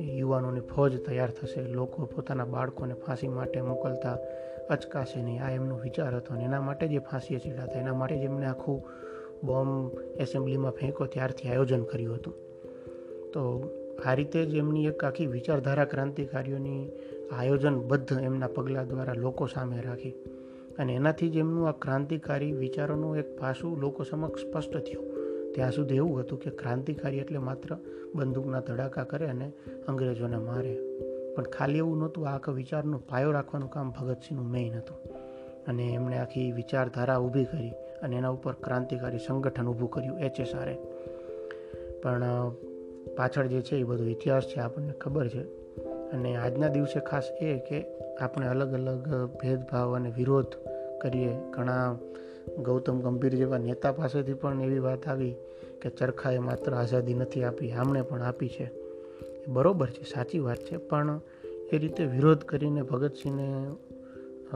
યુવાનોની 0.00 0.60
ફોજ 0.60 1.06
તૈયાર 1.06 1.30
થશે. 1.30 1.62
લોકો 1.62 2.04
પોતાના 2.04 2.44
બાળકોને 2.44 2.94
ફાંસી 2.94 3.28
માટે 3.28 3.60
મોકલતા 3.60 4.18
અચકાશે 4.70 5.22
નહીં. 5.22 5.44
આ 5.44 5.50
એમનો 5.50 5.78
વિચાર 5.78 6.16
હતો 6.16 6.34
અને 6.34 6.44
એના 6.44 6.60
માટે 6.60 6.88
જે 6.88 6.98
ફાંસીએ 6.98 7.38
ચીડાતા 7.38 7.80
એના 7.80 7.94
માટે 7.94 8.18
જ 8.18 8.22
એમને 8.22 8.46
આખું 8.46 8.82
બોમ્બ 9.46 9.98
એસેમ્બલીમાં 10.16 10.72
ફેંકો 10.72 11.06
ત્યારથી 11.06 11.48
આયોજન 11.48 11.82
કર્યું 11.82 12.16
હતું. 12.16 12.34
તો 13.32 13.70
આ 14.04 14.14
રીતે 14.14 14.44
જ 14.44 14.54
એમની 14.54 14.86
એક 14.86 15.04
આખી 15.04 15.26
વિચારધારા 15.26 15.84
ક્રાંતિકારીઓની 15.84 16.88
આયોજનબદ્ધ 17.32 18.12
એમના 18.12 18.46
પગલાં 18.46 18.88
દ્વારા 18.88 19.12
લોકો 19.12 19.46
સામે 19.46 19.80
રાખી. 19.80 20.10
અને 20.78 20.94
એનાથી 20.94 21.28
જ 21.28 21.36
એમનું 21.36 21.68
આ 21.68 21.72
ક્રાંતિકારી 21.72 22.52
વિચારોનું 22.52 23.16
એક 23.16 23.40
પાસું 23.40 23.78
લોકો 23.78 24.04
સમક્ષ 24.04 24.40
સ્પષ્ટ 24.40 24.76
થયું. 24.76 25.07
ત્યાં 25.54 25.72
સુધી 25.72 25.96
એવું 25.96 26.20
હતું 26.20 26.40
કે 26.40 26.50
ક્રાંતિકારી 26.50 27.18
એટલે 27.18 27.38
માત્ર 27.38 27.76
બંદૂકના 28.14 28.60
ધડાકા 28.60 29.04
કરે 29.04 29.26
અને 29.26 29.52
અંગ્રેજોને 29.88 30.36
મારે. 30.36 30.78
પણ 31.36 31.42
ખાલી 31.42 31.78
એવું 31.78 31.98
નહોતું 31.98 32.28
આખા 32.28 32.52
વિચારનો 32.52 32.98
પાયો 32.98 33.30
રાખવાનું 33.30 33.70
કામ 33.70 33.90
ભગતસિંહનું 33.90 34.50
મેઇન 34.50 34.74
હતું. 34.74 34.96
અને 35.68 35.82
એમણે 35.82 36.18
આખી 36.18 36.52
વિચારધારા 36.52 37.18
ઊભી 37.18 37.44
કરી 37.44 37.70
અને 38.02 38.16
એના 38.16 38.28
ઉપર 38.28 38.52
ક્રાંતિકારી 38.52 39.18
સંગઠન 39.18 39.66
ઊભું 39.66 39.90
કર્યું, 39.90 40.20
એચએસઆરએ. 40.20 40.76
પણ 42.02 42.22
પાછળ 43.16 43.46
જે 43.46 43.60
છે 43.60 43.76
એ 43.76 43.82
બધો 43.82 44.04
ઇતિહાસ 44.04 44.42
છે, 44.42 44.60
આપણને 44.60 44.92
ખબર 44.92 45.28
છે. 45.28 45.42
અને 46.12 46.36
આજના 46.36 46.68
દિવસે 46.68 47.00
ખાસ 47.00 47.28
એ 47.40 47.58
કે 47.58 47.84
આપણે 48.20 48.46
અલગ 48.46 48.72
અલગ 48.72 49.08
ભેદભાવ 49.42 49.96
અને 49.96 50.12
વિરોધ 50.16 50.46
કરીએ, 51.00 51.36
ઘણા 51.50 51.98
ગૌતમ 52.56 53.00
ગંભીર 53.00 53.34
જેવા 53.34 53.58
નેતા 53.58 53.92
પાસેથી 53.92 54.34
પણ 54.34 54.62
એવી 54.62 54.78
વાત 54.78 55.08
આવી 55.08 55.34
કે 55.82 55.90
ચરખાએ 55.90 56.38
માત્ર 56.38 56.74
આઝાદી 56.74 57.14
નથી 57.14 57.44
આપી, 57.44 57.72
આમણે 57.72 58.02
પણ 58.02 58.22
આપી 58.22 58.48
છે. 58.48 58.64
એ 58.64 59.46
બરોબર 59.48 59.90
છે, 59.90 60.04
સાચી 60.04 60.38
વાત 60.38 60.56
છે, 60.56 60.76
પણ 60.76 61.20
એ 61.72 61.78
રીતે 61.78 62.04
વિરોધ 62.04 62.44
કરીને 62.44 62.82
ભગતસિંહને 62.82 63.70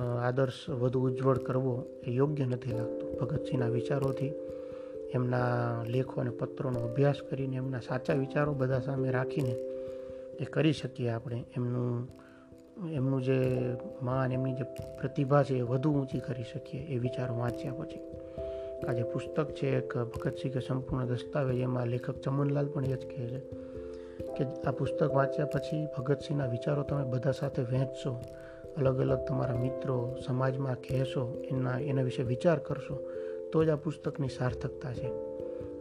આદર્શ 0.00 0.70
વધુ 0.70 1.00
ઉજ્જવળ 1.00 1.38
કરવો 1.38 1.84
એ 2.06 2.10
યોગ્ય 2.10 2.46
નથી 2.46 2.72
લાગતું. 2.72 3.18
ભગતસિંહના 3.18 3.68
વિચારોથી, 3.68 4.32
એમના 5.14 5.82
લેખો 5.86 6.20
અને 6.20 6.30
પત્રોનો 6.30 6.80
અભ્યાસ 6.80 7.16
કરીને 7.30 7.56
એમના 7.56 7.80
સાચા 7.80 8.14
વિચારો 8.14 8.52
બધા 8.52 8.78
સામે 8.78 9.10
રાખીને 9.10 9.50
એ 10.40 10.44
કરી 10.44 10.72
શકીએ 10.72 11.08
આપણે. 11.08 11.44
એમનું 11.56 12.08
એમનું 12.90 13.22
જે 13.22 13.72
માન, 14.02 14.32
એમની 14.32 14.52
જે 14.52 14.62
પ્રતિભા 15.00 15.42
છે 15.42 15.54
એ 15.54 15.62
વધુ 15.62 15.90
ઊંચી 15.92 16.18
કરી 16.18 16.42
શકીએ 16.42 16.80
એ 16.80 16.98
વિચાર 16.98 17.30
વાંચ્યા 17.30 17.72
પછી. 17.72 18.00
આ 18.88 18.92
જે 18.92 19.02
પુસ્તક 19.02 19.50
છે 19.50 19.76
એક 19.76 19.98
ભગતસિંહ 19.98 20.52
કે 20.52 20.60
સંપૂર્ણ 20.60 21.06
દસ્તાવેજ, 21.06 21.58
એમાં 21.58 21.86
લેખક 21.86 22.18
ચમનલાલ 22.18 22.66
પણ 22.66 22.84
એ 22.84 22.96
જ 22.96 23.06
કહે 23.06 23.26
છે 23.26 23.38
કે 24.36 24.44
આ 24.66 24.70
પુસ્તક 24.70 25.14
વાંચ્યા 25.14 25.46
પછી 25.46 25.86
ભગતસિંહના 25.98 26.46
વિચારો 26.46 26.82
તમે 26.82 27.04
બધા 27.04 27.30
સાથે 27.30 27.62
વહેંચશો 27.62 28.20
અલગ 28.76 28.98
અલગ 28.98 29.18
તમારા 29.18 29.56
મિત્રો 29.56 30.16
સમાજમાં 30.26 30.74
કહેશો, 30.74 31.42
એના 31.50 31.78
એના 31.78 32.02
વિશે 32.02 32.22
વિચાર 32.22 32.58
કરશો, 32.58 33.00
તો 33.52 33.64
જ 33.64 33.68
આ 33.68 33.76
પુસ્તકની 33.76 34.28
સાર્થકતા 34.28 34.92
છે. 34.92 35.08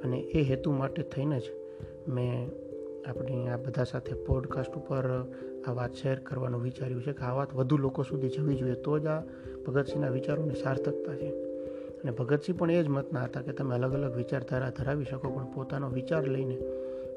અને 0.03 0.17
એ 0.17 0.41
હેતુ 0.41 0.71
માટે 0.71 1.03
થઈને 1.03 1.39
જ 1.39 1.43
મેં 2.07 2.49
આપણી 3.09 3.47
આ 3.47 3.57
બધા 3.57 3.83
સાથે 3.83 4.15
પોડકાસ્ટ 4.15 4.71
ઉપર 4.75 5.25
આ 5.67 5.74
વાત 5.74 5.93
શેર 5.93 6.19
કરવાનું 6.19 6.62
વિચાર્યું 6.62 7.04
છે 7.04 7.13
કે 7.13 7.24
આ 7.24 7.34
વાત 7.34 7.54
વધુ 7.54 7.78
લોકો 7.78 8.04
સુધી 8.04 8.30
જવી 8.30 8.56
જોઈએ. 8.56 8.74
તો 8.74 9.00
જ 9.00 9.06
આ 9.06 9.21
ભગતસિંહના 9.67 10.10
વિચારોની 10.10 10.56
સાર્થકતા 10.56 11.15
છે. 11.15 11.30
અને 12.02 12.12
ભગતસિંહ 12.12 12.58
પણ 12.58 12.71
એ 12.71 12.84
જ 12.84 12.88
મતના 12.88 13.24
હતા 13.24 13.41
કે 13.41 13.52
તમે 13.52 13.76
અલગ 13.76 13.93
અલગ 13.93 14.15
વિચારધારા 14.15 14.69
ધરાવી 14.69 15.06
શકો, 15.06 15.30
પણ 15.30 15.45
પોતાનો 15.45 15.89
વિચાર 15.89 16.28
લઈને 16.28 16.56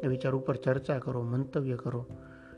એ 0.03 0.07
વિચાર 0.07 0.35
ઉપર 0.35 0.57
ચર્ચા 0.57 0.99
કરો, 0.99 1.23
મંતવ્ય 1.23 1.77
કરો, 1.77 2.07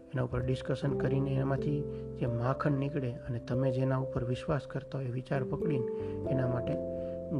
એના 0.06 0.22
ઉપર 0.22 0.40
ડિસ્કશન 0.40 0.98
કરીને 0.98 1.34
એમાંથી 1.34 1.80
જે 2.20 2.26
માખણ 2.26 2.70
નીકળે 2.70 3.10
અને 3.10 3.38
તમે 3.38 3.72
જેના 3.72 3.96
ઉપર 3.96 4.24
વિશ્વાસ 4.24 4.60
કરતા 4.66 4.98
હોય 4.98 5.06
એ 5.06 5.10
વિચાર 5.10 5.44
પકડીને 5.44 5.86
એના 6.30 6.46
માટે 6.46 6.72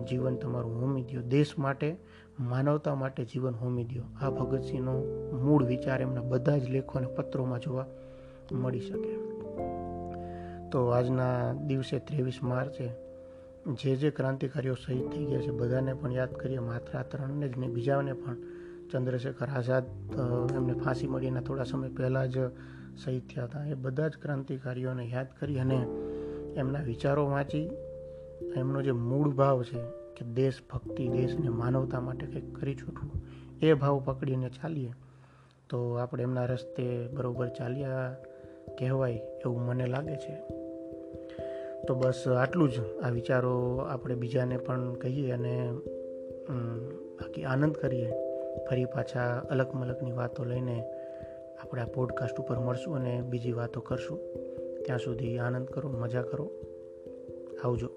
જીવન 0.05 0.37
તમારું 0.37 0.81
હોમી 0.81 1.03
દો 1.03 1.21
દેશ 1.21 1.59
માટે, 1.59 1.97
માનવતા 2.41 2.95
માટે 2.95 3.25
જીવન 3.25 3.55
હોમી 3.55 3.85
દો 3.85 4.27
આ 4.27 4.31
ભગતસિંહનો 4.31 4.93
મૂળ 5.43 5.65
વિચાર 5.65 6.01
એમના 6.01 6.21
બધા 6.21 6.59
જ 6.59 6.69
લેખો 6.69 6.99
અને 6.99 7.07
પત્રોમાં 7.07 7.61
જોવા 7.61 7.87
મળી 8.53 8.81
શકે. 8.81 9.13
તો 10.71 10.79
આજના 10.91 11.55
દિવસે 11.69 11.99
ત્રેવીસ 11.99 12.39
માર્ચે 12.43 12.87
જે 13.81 13.97
જે 13.97 14.11
ક્રાંતિકારીઓ 14.11 14.75
શહીદ 14.75 15.07
થઈ 15.13 15.27
ગયા 15.27 15.45
છે, 15.47 15.53
બધાને 15.53 15.95
પણ 15.95 16.13
યાદ 16.13 16.33
કરીએ 16.41 16.61
માત્ર 16.61 16.99
આ 16.99 17.03
ત્રણને 17.03 17.49
જ 17.49 17.59
નહીં, 17.59 17.73
બીજાને 17.73 18.15
પણ 18.15 18.37
ચંદ્રશેખર 18.91 19.49
આઝાદ 19.51 19.87
એમને 20.57 20.75
ફાંસી 20.75 21.07
મળીને 21.07 21.41
થોડા 21.43 21.65
સમય 21.65 21.89
પહેલાં 21.89 22.29
જ 22.31 22.37
શહીદ 23.03 23.25
થયા 23.31 23.47
હતા. 23.47 23.65
એ 23.73 23.75
બધા 23.75 24.09
જ 24.09 24.23
ક્રાંતિકારીઓને 24.23 25.05
યાદ 25.15 25.29
કરી 25.41 25.59
અને 25.59 25.79
એમના 26.57 26.85
વિચારો 26.91 27.25
વાંચી, 27.31 27.67
એમનો 28.57 28.83
જે 28.83 28.93
મૂળ 28.93 29.31
ભાવ 29.35 29.63
છે 29.63 29.81
કે 30.17 30.25
દેશ 30.25 30.61
ભક્તિ 30.71 31.09
દેશને 31.09 31.51
માનવતા 31.63 32.01
માટે 32.01 32.27
કંઈક 32.27 32.47
કરી 32.59 32.77
છૂટવું, 32.77 33.11
એ 33.63 33.75
ભાવ 33.75 33.97
પકડીને 34.07 34.49
ચાલીએ, 34.51 34.93
તો 35.69 35.79
આપણે 35.95 36.23
એમના 36.23 36.47
રસ્તે 36.47 36.87
બરાબર 37.15 37.49
ચાલ્યા 37.59 38.09
કહેવાય 38.79 39.13
એવું 39.13 39.61
મને 39.61 39.87
લાગે 39.87 40.17
છે. 40.17 40.35
તો 41.89 41.95
બસ 41.95 42.29
આટલું 42.29 42.71
જ. 42.71 42.73
આ 43.03 43.11
વિચારો 43.11 43.77
આપણે 43.77 44.15
બીજાને 44.15 44.57
પણ 44.57 44.95
કહીએ 44.95 45.31
અને 45.31 45.73
બાકી 47.15 47.45
આનંદ 47.45 47.75
કરીએ. 47.75 48.13
ફરી 48.71 48.85
પાછા 48.85 49.47
અલગ 49.51 49.75
મલકની 49.75 50.13
વાતો 50.13 50.45
લઈને 50.45 50.85
આપણે 51.63 51.83
આ 51.83 51.87
પોડકાસ્ટ 51.87 52.41
ઉપર 52.41 52.59
મળશું 52.59 52.97
અને 52.97 53.23
બીજી 53.23 53.53
વાતો 53.53 53.81
કરશું. 53.81 54.19
ત્યાં 54.85 54.99
સુધી 54.99 55.39
આનંદ 55.39 55.67
કરો, 55.67 55.89
મજા 55.89 56.23
કરો. 56.23 56.51
આવજો. 57.65 57.89